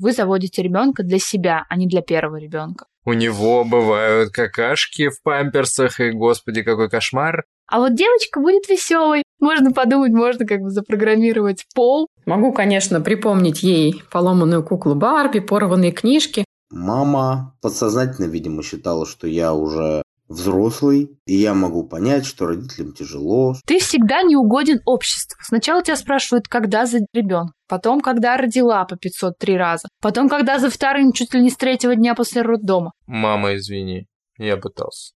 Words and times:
вы 0.00 0.12
заводите 0.12 0.62
ребенка 0.62 1.02
для 1.02 1.18
себя, 1.18 1.66
а 1.68 1.76
не 1.76 1.86
для 1.86 2.02
первого 2.02 2.36
ребенка. 2.36 2.86
У 3.04 3.12
него 3.12 3.64
бывают 3.64 4.30
какашки 4.30 5.08
в 5.08 5.22
памперсах, 5.22 6.00
и, 6.00 6.10
господи, 6.10 6.62
какой 6.62 6.90
кошмар. 6.90 7.44
А 7.66 7.78
вот 7.78 7.94
девочка 7.94 8.40
будет 8.40 8.68
веселой. 8.68 9.22
Можно 9.38 9.72
подумать, 9.72 10.12
можно 10.12 10.44
как 10.44 10.60
бы 10.60 10.70
запрограммировать 10.70 11.66
пол. 11.74 12.08
Могу, 12.26 12.52
конечно, 12.52 13.00
припомнить 13.00 13.62
ей 13.62 14.02
поломанную 14.10 14.64
куклу 14.64 14.94
Барби, 14.94 15.38
порванные 15.38 15.92
книжки. 15.92 16.44
Мама 16.70 17.56
подсознательно, 17.62 18.26
видимо, 18.26 18.62
считала, 18.62 19.06
что 19.06 19.26
я 19.26 19.54
уже 19.54 20.02
взрослый, 20.30 21.10
и 21.26 21.34
я 21.34 21.52
могу 21.52 21.84
понять, 21.84 22.24
что 22.24 22.46
родителям 22.46 22.92
тяжело. 22.92 23.54
Ты 23.66 23.78
всегда 23.80 24.22
не 24.22 24.36
угоден 24.36 24.80
обществу. 24.86 25.38
Сначала 25.42 25.82
тебя 25.82 25.96
спрашивают, 25.96 26.48
когда 26.48 26.86
за 26.86 27.00
ребенка, 27.12 27.52
потом, 27.68 28.00
когда 28.00 28.36
родила 28.36 28.84
по 28.84 28.96
503 28.96 29.56
раза, 29.56 29.88
потом, 30.00 30.28
когда 30.28 30.58
за 30.58 30.70
вторым 30.70 31.12
чуть 31.12 31.34
ли 31.34 31.42
не 31.42 31.50
с 31.50 31.56
третьего 31.56 31.94
дня 31.94 32.14
после 32.14 32.42
роддома. 32.42 32.92
Мама, 33.06 33.56
извини, 33.56 34.06
я 34.38 34.56
пытался. 34.56 35.12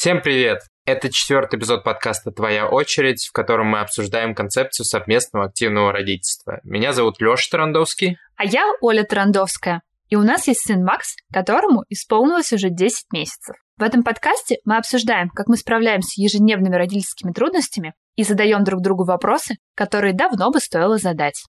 Всем 0.00 0.22
привет! 0.22 0.60
Это 0.86 1.12
четвертый 1.12 1.58
эпизод 1.58 1.84
подкаста 1.84 2.30
«Твоя 2.30 2.66
очередь», 2.66 3.26
в 3.26 3.32
котором 3.32 3.66
мы 3.66 3.80
обсуждаем 3.80 4.34
концепцию 4.34 4.86
совместного 4.86 5.44
активного 5.44 5.92
родительства. 5.92 6.58
Меня 6.64 6.94
зовут 6.94 7.20
Лёша 7.20 7.50
Тарандовский. 7.50 8.16
А 8.34 8.46
я 8.46 8.64
Оля 8.80 9.04
Тарандовская. 9.04 9.82
И 10.08 10.16
у 10.16 10.22
нас 10.22 10.48
есть 10.48 10.66
сын 10.66 10.82
Макс, 10.82 11.16
которому 11.30 11.84
исполнилось 11.90 12.50
уже 12.54 12.70
10 12.70 13.12
месяцев. 13.12 13.56
В 13.76 13.82
этом 13.82 14.02
подкасте 14.02 14.60
мы 14.64 14.78
обсуждаем, 14.78 15.28
как 15.28 15.48
мы 15.48 15.58
справляемся 15.58 16.12
с 16.12 16.16
ежедневными 16.16 16.76
родительскими 16.76 17.32
трудностями 17.32 17.92
и 18.16 18.24
задаем 18.24 18.64
друг 18.64 18.80
другу 18.80 19.04
вопросы, 19.04 19.56
которые 19.74 20.14
давно 20.14 20.50
бы 20.50 20.60
стоило 20.60 20.96
задать. 20.96 21.44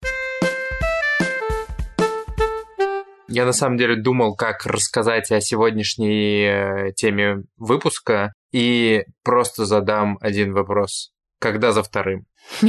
Я 3.29 3.45
на 3.45 3.51
самом 3.51 3.77
деле 3.77 3.97
думал, 3.97 4.35
как 4.35 4.65
рассказать 4.65 5.31
о 5.31 5.41
сегодняшней 5.41 6.45
э, 6.45 6.93
теме 6.93 7.43
выпуска, 7.57 8.31
и 8.51 9.03
просто 9.23 9.65
задам 9.65 10.17
один 10.21 10.53
вопрос. 10.53 11.11
Когда 11.39 11.71
за 11.71 11.83
вторым? 11.83 12.25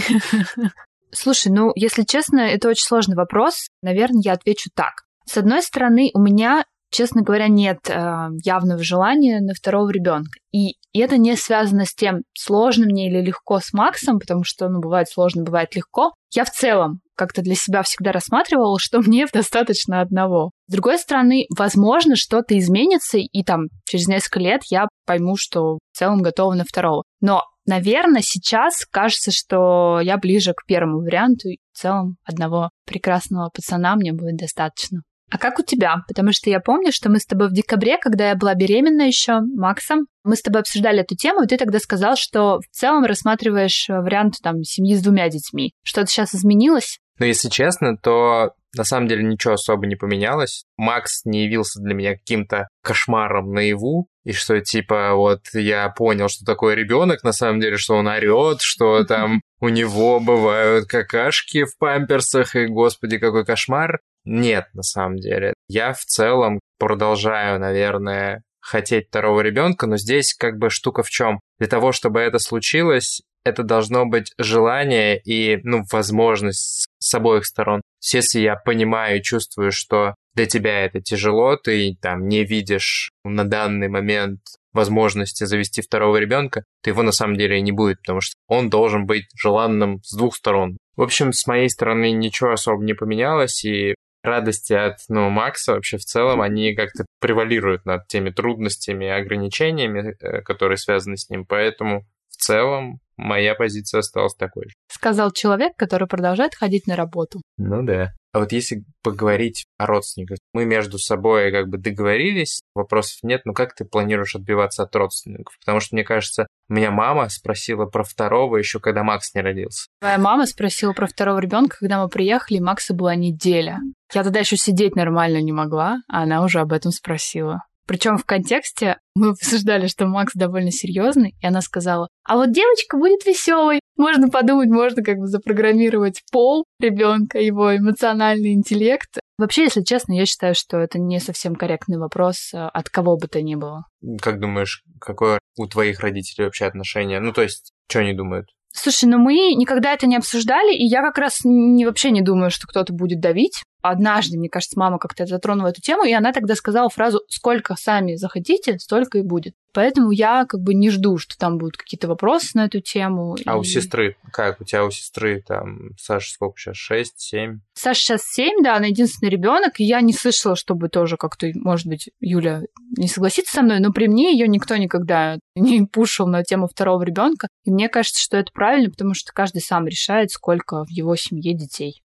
Слушай, 1.11 1.53
ну, 1.53 1.73
если 1.75 2.03
честно, 2.03 2.41
это 2.41 2.69
очень 2.69 2.85
сложный 2.85 3.17
вопрос. 3.17 3.69
Наверное, 3.83 4.21
я 4.23 4.33
отвечу 4.33 4.71
так. 4.75 5.05
С 5.25 5.37
одной 5.39 5.63
стороны, 5.63 6.11
у 6.15 6.21
меня, 6.21 6.65
честно 6.91 7.23
говоря, 7.23 7.49
нет 7.49 7.79
э, 7.89 8.29
явного 8.45 8.83
желания 8.83 9.41
на 9.41 9.55
второго 9.55 9.91
ребенка. 9.91 10.39
И 10.53 10.77
это 10.93 11.17
не 11.17 11.37
связано 11.37 11.87
с 11.87 11.95
тем, 11.95 12.23
сложно 12.35 12.87
мне 12.87 13.09
или 13.09 13.23
легко 13.23 13.61
с 13.61 13.73
Максом, 13.73 14.19
потому 14.19 14.45
что, 14.45 14.69
ну, 14.69 14.81
бывает 14.81 15.09
сложно, 15.09 15.45
бывает 15.45 15.75
легко. 15.75 16.13
Я 16.35 16.45
в 16.45 16.51
целом 16.51 17.01
как-то 17.19 17.43
для 17.43 17.55
себя 17.55 17.83
всегда 17.83 18.13
рассматривала, 18.13 18.79
что 18.81 19.01
мне 19.01 19.27
достаточно 19.31 20.01
одного. 20.01 20.53
С 20.69 20.73
другой 20.73 20.99
стороны, 20.99 21.47
возможно, 21.57 22.17
что-то 22.17 22.57
изменится, 22.59 23.19
и 23.19 23.43
там 23.43 23.67
через 23.85 24.07
несколько 24.07 24.41
лет 24.41 24.63
я 24.71 24.87
пойму, 25.05 25.37
что 25.37 25.79
в 25.93 25.99
целом 25.99 26.23
готова 26.23 26.55
на 26.55 26.65
второго. 26.65 27.03
Но, 27.21 27.43
наверное, 27.67 28.23
сейчас 28.23 28.87
кажется, 28.87 29.33
что 29.33 30.01
я 30.01 30.17
ближе 30.17 30.53
к 30.55 30.65
первому 30.67 31.01
варианту, 31.01 31.49
и 31.49 31.59
в 31.73 31.79
целом 31.79 32.17
одного 32.25 32.71
прекрасного 32.87 33.51
пацана 33.53 33.97
мне 33.97 34.13
будет 34.13 34.37
достаточно. 34.37 35.03
А 35.31 35.39
как 35.39 35.59
у 35.59 35.63
тебя? 35.63 35.97
Потому 36.07 36.33
что 36.33 36.51
я 36.51 36.61
помню, 36.61 36.93
что 36.93 37.11
мы 37.11 37.19
с 37.19 37.27
тобой 37.27 37.49
в 37.49 37.53
декабре, 37.53 37.99
когда 37.99 38.29
я 38.29 38.35
была 38.35 38.55
беременна 38.55 39.03
еще 39.03 39.41
Максом, 39.41 40.07
мы 40.25 40.37
с 40.37 40.43
тобой 40.43 40.63
обсуждали 40.63 41.01
эту 41.01 41.17
тему, 41.17 41.43
и 41.43 41.47
ты 41.47 41.57
тогда 41.57 41.79
сказал, 41.79 42.17
что 42.17 42.61
в 42.61 42.69
целом 42.71 43.05
рассматриваешь 43.05 43.87
вариант 43.89 44.37
там 44.43 44.63
семьи 44.63 44.95
с 44.95 45.03
двумя 45.03 45.29
детьми. 45.29 45.73
Что-то 45.83 46.07
сейчас 46.07 46.35
изменилось? 46.35 46.99
Но 47.19 47.27
если 47.27 47.49
честно, 47.49 47.97
то 47.97 48.53
на 48.77 48.85
самом 48.85 49.09
деле 49.09 49.25
ничего 49.25 49.55
особо 49.55 49.87
не 49.87 49.97
поменялось. 49.97 50.65
Макс 50.77 51.25
не 51.25 51.45
явился 51.45 51.81
для 51.81 51.95
меня 51.95 52.15
каким-то 52.15 52.69
кошмаром 52.83 53.53
наяву, 53.53 54.09
и 54.25 54.33
что 54.33 54.61
типа 54.61 55.15
вот 55.15 55.41
я 55.55 55.89
понял, 55.89 56.29
что 56.29 56.45
такое 56.45 56.75
ребенок, 56.75 57.23
на 57.23 57.33
самом 57.33 57.61
деле, 57.61 57.77
что 57.77 57.95
он 57.95 58.07
орет, 58.07 58.61
что 58.61 59.05
там 59.09 59.41
у 59.61 59.69
него 59.69 60.21
бывают 60.21 60.87
какашки 60.87 61.65
в 61.65 61.77
памперсах, 61.79 62.55
и 62.55 62.67
господи, 62.67 63.19
какой 63.19 63.45
кошмар. 63.45 64.01
Нет, 64.29 64.67
на 64.75 64.83
самом 64.83 65.17
деле. 65.17 65.55
Я 65.69 65.95
в 65.95 66.05
целом 66.05 66.61
продолжаю, 66.79 67.59
наверное, 67.59 68.43
хотеть 68.61 69.09
второго 69.09 69.41
ребенка, 69.41 69.87
но 69.87 69.97
здесь 69.97 70.35
как 70.35 70.59
бы 70.59 70.69
штука 70.69 71.03
в 71.03 71.09
чем? 71.09 71.41
Для 71.59 71.67
того, 71.67 71.93
чтобы 71.93 72.21
это 72.21 72.39
случилось, 72.39 73.23
это 73.45 73.63
должно 73.63 74.05
быть 74.05 74.33
желание 74.37 75.19
и, 75.19 75.59
ну, 75.63 75.83
возможность 75.91 76.87
с 76.99 77.15
обоих 77.15 77.47
сторон. 77.47 77.81
Если 78.13 78.41
я 78.41 78.57
понимаю 78.57 79.19
и 79.19 79.23
чувствую, 79.23 79.73
что 79.73 80.15
для 80.35 80.45
тебя 80.45 80.85
это 80.85 81.01
тяжело, 81.01 81.57
ты 81.57 81.97
там 82.03 82.29
не 82.29 82.45
видишь 82.45 83.11
на 83.25 83.45
данный 83.45 83.89
момент 83.89 84.41
возможности 84.75 85.45
завести 85.45 85.81
второго 85.81 86.19
ребенка, 86.19 86.65
то 86.83 86.91
его 86.91 87.03
на 87.03 87.13
самом 87.13 87.39
деле 87.39 87.63
не 87.63 87.73
будет, 87.73 88.01
потому 88.01 88.21
что 88.21 88.35
он 88.47 88.69
должен 88.69 89.07
быть 89.07 89.25
желанным 89.35 90.03
с 90.03 90.15
двух 90.15 90.37
сторон. 90.37 90.77
В 90.97 91.03
общем, 91.03 91.33
с 91.33 91.47
моей 91.47 91.71
стороны 91.71 92.11
ничего 92.11 92.53
особо 92.53 92.85
не 92.85 92.93
поменялось, 92.93 93.65
и 93.65 93.95
радости 94.23 94.73
от 94.73 94.99
ну, 95.09 95.31
Макса 95.31 95.75
вообще 95.75 95.97
в 95.97 96.05
целом, 96.05 96.41
они 96.41 96.75
как-то 96.75 97.07
превалируют 97.21 97.85
над 97.87 98.07
теми 98.09 98.31
трудностями 98.31 99.07
и 99.07 99.09
ограничениями, 99.09 100.17
э, 100.21 100.43
которые 100.43 100.77
связаны 100.77 101.17
с 101.17 101.29
ним. 101.31 101.45
Поэтому 101.47 102.05
целом 102.39 103.01
моя 103.17 103.55
позиция 103.55 103.99
осталась 103.99 104.35
такой 104.35 104.67
же. 104.69 104.75
Сказал 104.91 105.33
человек, 105.33 105.73
который 105.77 106.09
продолжает 106.09 106.55
ходить 106.55 106.87
на 106.87 106.97
работу. 106.97 107.43
Ну 107.59 107.83
да. 107.83 108.13
А 108.33 108.41
вот 108.41 108.53
если 108.53 108.85
поговорить 109.03 109.65
о 109.79 109.87
родственниках, 109.87 110.39
мы 110.53 110.67
между 110.67 110.99
собой 110.99 111.51
как 111.51 111.69
бы 111.69 111.79
договорились, 111.79 112.61
вопросов 112.75 113.17
нет, 113.23 113.43
но 113.47 113.55
как 113.55 113.75
ты 113.75 113.85
планируешь 113.85 114.37
отбиваться 114.37 114.83
от 114.83 114.95
родственников? 114.95 115.57
Потому 115.61 115.81
что, 115.81 115.97
мне 115.97 116.05
кажется, 116.05 116.47
меня 116.69 116.91
мама 116.91 117.29
спросила 117.31 117.87
про 117.87 118.05
второго 118.05 118.57
еще 118.59 118.81
когда 118.81 119.03
Макс 119.03 119.35
не 119.35 119.41
родился. 119.41 119.89
Твоя 120.01 120.19
мама 120.19 120.47
спросила 120.47 120.93
про 120.93 121.07
второго 121.07 121.39
ребенка, 121.39 121.79
когда 121.81 122.03
мы 122.03 122.09
приехали, 122.09 122.59
и 122.59 122.63
Макса 122.63 122.95
была 122.95 123.15
неделя. 123.15 123.79
Я 124.13 124.23
тогда 124.23 124.41
еще 124.41 124.57
сидеть 124.57 124.95
нормально 124.95 125.41
не 125.41 125.53
могла, 125.53 125.99
а 126.09 126.23
она 126.23 126.45
уже 126.45 126.61
об 126.61 126.73
этом 126.73 126.93
спросила. 126.93 127.63
Причем 127.89 128.19
в 128.19 128.25
контексте 128.25 128.99
мы 129.17 129.31
обсуждали, 129.31 129.89
что 129.89 130.07
Макс 130.07 130.35
довольно 130.35 130.71
серьезный, 130.71 131.35
и 131.41 131.47
она 131.47 131.63
сказала, 131.63 132.07
а 132.25 132.37
вот 132.37 132.53
девочка 132.53 132.97
будет 132.97 133.25
веселой. 133.27 133.81
Можно 133.97 134.29
подумать, 134.29 134.69
можно 134.69 135.03
как 135.03 135.17
бы 135.17 135.27
запрограммировать 135.27 136.23
пол 136.31 136.65
ребенка, 136.79 137.39
его 137.41 137.77
эмоциональный 137.77 138.53
интеллект. 138.53 139.19
Вообще, 139.39 139.65
если 139.65 139.83
честно, 139.83 140.13
я 140.13 140.27
считаю, 140.27 140.55
что 140.55 140.79
это 140.79 140.99
не 140.99 141.19
совсем 141.19 141.57
корректный 141.57 141.99
вопрос 141.99 142.53
э, 142.53 142.59
от 142.59 142.91
кого 142.91 143.17
бы 143.17 143.29
то 143.29 143.41
ни 143.41 143.55
было. 143.55 143.85
Как 144.21 144.41
думаешь, 144.41 144.83
какое 145.01 145.39
у 145.57 145.67
твоих 145.67 146.01
родителей 146.01 146.45
вообще 146.45 146.67
отношение? 146.67 147.21
Ну, 147.21 147.33
то 147.33 147.43
есть, 147.43 147.73
что 147.89 148.01
они 148.01 148.15
думают? 148.15 148.49
Слушай, 148.73 149.07
ну 149.07 149.19
мы 149.19 149.55
никогда 149.55 149.93
это 149.93 150.07
не 150.07 150.17
обсуждали, 150.17 150.75
и 150.75 150.85
я 150.85 151.03
как 151.03 151.19
раз 151.19 151.41
не, 151.45 151.87
вообще 151.87 152.11
не 152.11 152.21
думаю, 152.21 152.51
что 152.51 152.67
кто-то 152.67 152.93
будет 152.93 153.21
давить 153.21 153.63
однажды, 153.83 154.39
мне 154.39 154.49
кажется, 154.49 154.79
мама 154.79 154.99
как-то 154.99 155.27
затронула 155.27 155.69
эту 155.69 155.81
тему, 155.81 156.05
и 156.05 156.13
она 156.13 156.33
тогда 156.33 156.55
сказала 156.55 156.89
фразу 156.89 157.23
«сколько 157.29 157.75
сами 157.77 158.17
захотите, 158.17 158.79
столько 158.79 159.19
и 159.19 159.23
будет». 159.23 159.55
Поэтому 159.75 160.11
я 160.11 160.45
как 160.47 160.61
бы 160.61 160.75
не 160.75 160.91
жду, 160.91 161.19
что 161.19 161.37
там 161.37 161.59
будут 161.59 161.77
какие-то 161.77 162.09
вопросы 162.09 162.51
на 162.55 162.65
эту 162.65 162.81
тему. 162.81 163.37
А 163.45 163.55
и... 163.55 163.59
у 163.59 163.63
сестры? 163.65 164.17
Как? 164.33 164.61
У 164.61 164.65
тебя 164.65 164.85
у 164.85 164.91
сестры 164.91 165.43
там, 165.47 165.91
Саша 165.99 166.33
сколько 166.33 166.59
сейчас? 166.59 166.77
Шесть, 166.77 167.21
семь? 167.21 167.61
Саша 167.75 168.01
сейчас 168.01 168.23
семь, 168.25 168.63
да, 168.63 168.77
она 168.77 168.87
единственный 168.87 169.29
ребенок, 169.29 169.79
и 169.79 169.85
я 169.85 170.01
не 170.01 170.13
слышала, 170.13 170.57
чтобы 170.57 170.89
тоже 170.89 171.17
как-то, 171.17 171.49
может 171.55 171.87
быть, 171.87 172.11
Юля 172.19 172.63
не 172.97 173.09
согласится 173.09 173.55
со 173.55 173.63
мной, 173.63 173.81
но 173.81 173.93
при 173.93 174.09
мне 174.09 174.33
ее 174.33 174.49
никто 174.49 174.77
никогда 174.77 175.39
не 175.55 175.87
пушил 175.87 176.27
на 176.27 176.43
тему 176.43 176.67
второго 176.67 177.03
ребенка. 177.03 177.49
И 177.65 177.71
мне 177.71 177.89
кажется, 177.89 178.21
что 178.21 178.37
это 178.37 178.51
правильно, 178.53 178.91
потому 178.91 179.15
что 179.15 179.33
каждый 179.33 179.61
сам 179.61 179.87
решает, 179.87 180.31
сколько 180.31 180.85
в 180.85 180.91
его 180.91 181.15
семье 181.15 181.55
детей. 181.55 182.03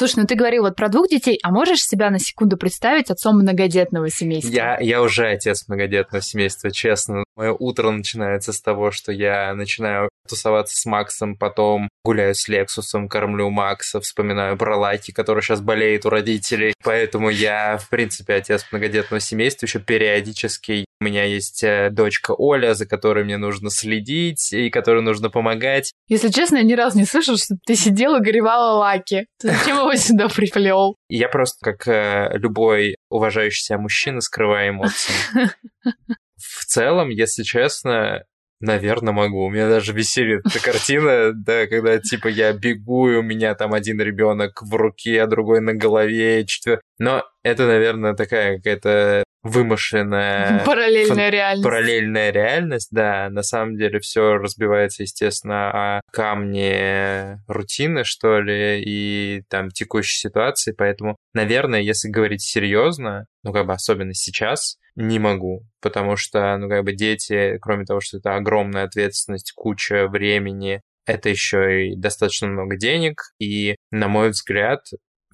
Слушай, 0.00 0.20
ну 0.20 0.26
ты 0.26 0.34
говорил 0.34 0.62
вот 0.62 0.76
про 0.76 0.88
двух 0.88 1.10
детей, 1.10 1.38
а 1.42 1.50
можешь 1.50 1.84
себя 1.84 2.08
на 2.08 2.18
секунду 2.18 2.56
представить 2.56 3.10
отцом 3.10 3.36
многодетного 3.36 4.08
семейства? 4.08 4.50
Я, 4.50 4.78
я 4.80 5.02
уже 5.02 5.26
отец 5.28 5.68
многодетного 5.68 6.22
семейства, 6.22 6.70
честно. 6.70 7.22
Мое 7.36 7.52
утро 7.52 7.90
начинается 7.90 8.54
с 8.54 8.62
того, 8.62 8.92
что 8.92 9.12
я 9.12 9.52
начинаю 9.52 10.08
тусоваться 10.26 10.74
с 10.74 10.86
Максом, 10.86 11.36
потом 11.36 11.90
гуляю 12.02 12.34
с 12.34 12.48
Лексусом, 12.48 13.10
кормлю 13.10 13.50
Макса, 13.50 14.00
вспоминаю 14.00 14.56
про 14.56 14.74
Лаки, 14.78 15.12
который 15.12 15.42
сейчас 15.42 15.60
болеет 15.60 16.06
у 16.06 16.08
родителей. 16.08 16.72
Поэтому 16.82 17.28
я, 17.28 17.76
в 17.76 17.90
принципе, 17.90 18.36
отец 18.36 18.64
многодетного 18.72 19.20
семейства, 19.20 19.66
еще 19.66 19.80
периодически 19.80 20.86
у 21.00 21.04
меня 21.04 21.24
есть 21.24 21.64
э, 21.64 21.88
дочка 21.90 22.32
Оля, 22.36 22.74
за 22.74 22.86
которой 22.86 23.24
мне 23.24 23.38
нужно 23.38 23.70
следить 23.70 24.52
и 24.52 24.68
которой 24.68 25.02
нужно 25.02 25.30
помогать. 25.30 25.92
Если 26.08 26.28
честно, 26.28 26.56
я 26.56 26.62
ни 26.62 26.74
разу 26.74 26.98
не 26.98 27.06
слышал, 27.06 27.36
что 27.36 27.56
ты 27.66 27.74
сидел 27.74 28.16
и 28.16 28.20
горевала 28.20 28.78
лаки. 28.78 29.26
Ты 29.38 29.48
зачем 29.48 29.78
его 29.78 29.94
сюда 29.94 30.28
приплел? 30.28 30.96
Я 31.08 31.28
просто, 31.28 31.72
как 31.72 31.88
э, 31.88 32.36
любой 32.36 32.96
уважающий 33.08 33.62
себя 33.62 33.78
мужчина, 33.78 34.20
скрываю 34.20 34.70
эмоции. 34.70 35.14
В 36.36 36.64
целом, 36.66 37.08
если 37.08 37.42
честно, 37.42 38.24
Наверное, 38.62 39.14
могу. 39.14 39.46
У 39.46 39.50
меня 39.50 39.70
даже 39.70 39.94
веселит 39.94 40.42
эта 40.44 40.62
картина, 40.62 41.32
да, 41.32 41.66
когда 41.66 41.98
типа 41.98 42.28
я 42.28 42.52
бегу, 42.52 43.08
и 43.08 43.16
у 43.16 43.22
меня 43.22 43.54
там 43.54 43.72
один 43.72 43.98
ребенок 44.02 44.60
в 44.60 44.74
руке, 44.74 45.22
а 45.22 45.26
другой 45.26 45.62
на 45.62 45.72
голове, 45.72 46.44
четвер... 46.44 46.82
Но 46.98 47.24
это, 47.42 47.66
наверное, 47.66 48.12
такая 48.12 48.58
какая-то 48.58 49.24
вымышленная... 49.42 50.64
Параллельная 50.64 51.26
фан... 51.26 51.32
реальность. 51.32 51.64
Параллельная 51.64 52.30
реальность, 52.30 52.88
да. 52.90 53.28
На 53.30 53.42
самом 53.42 53.76
деле 53.76 54.00
все 54.00 54.36
разбивается, 54.36 55.02
естественно, 55.02 55.70
о 55.70 56.00
камне 56.12 57.42
рутины, 57.46 58.04
что 58.04 58.40
ли, 58.40 58.82
и 58.84 59.42
там 59.48 59.70
текущей 59.70 60.18
ситуации. 60.18 60.72
Поэтому, 60.76 61.16
наверное, 61.34 61.80
если 61.80 62.08
говорить 62.08 62.42
серьезно, 62.42 63.26
ну, 63.42 63.52
как 63.52 63.66
бы 63.66 63.72
особенно 63.72 64.14
сейчас, 64.14 64.76
не 64.96 65.18
могу, 65.18 65.62
потому 65.80 66.16
что, 66.16 66.56
ну, 66.58 66.68
как 66.68 66.84
бы 66.84 66.92
дети, 66.92 67.58
кроме 67.60 67.84
того, 67.84 68.00
что 68.00 68.18
это 68.18 68.34
огромная 68.34 68.84
ответственность, 68.84 69.52
куча 69.54 70.08
времени, 70.08 70.80
это 71.06 71.28
еще 71.28 71.88
и 71.88 71.96
достаточно 71.96 72.48
много 72.48 72.76
денег, 72.76 73.22
и, 73.38 73.76
на 73.90 74.08
мой 74.08 74.30
взгляд, 74.30 74.80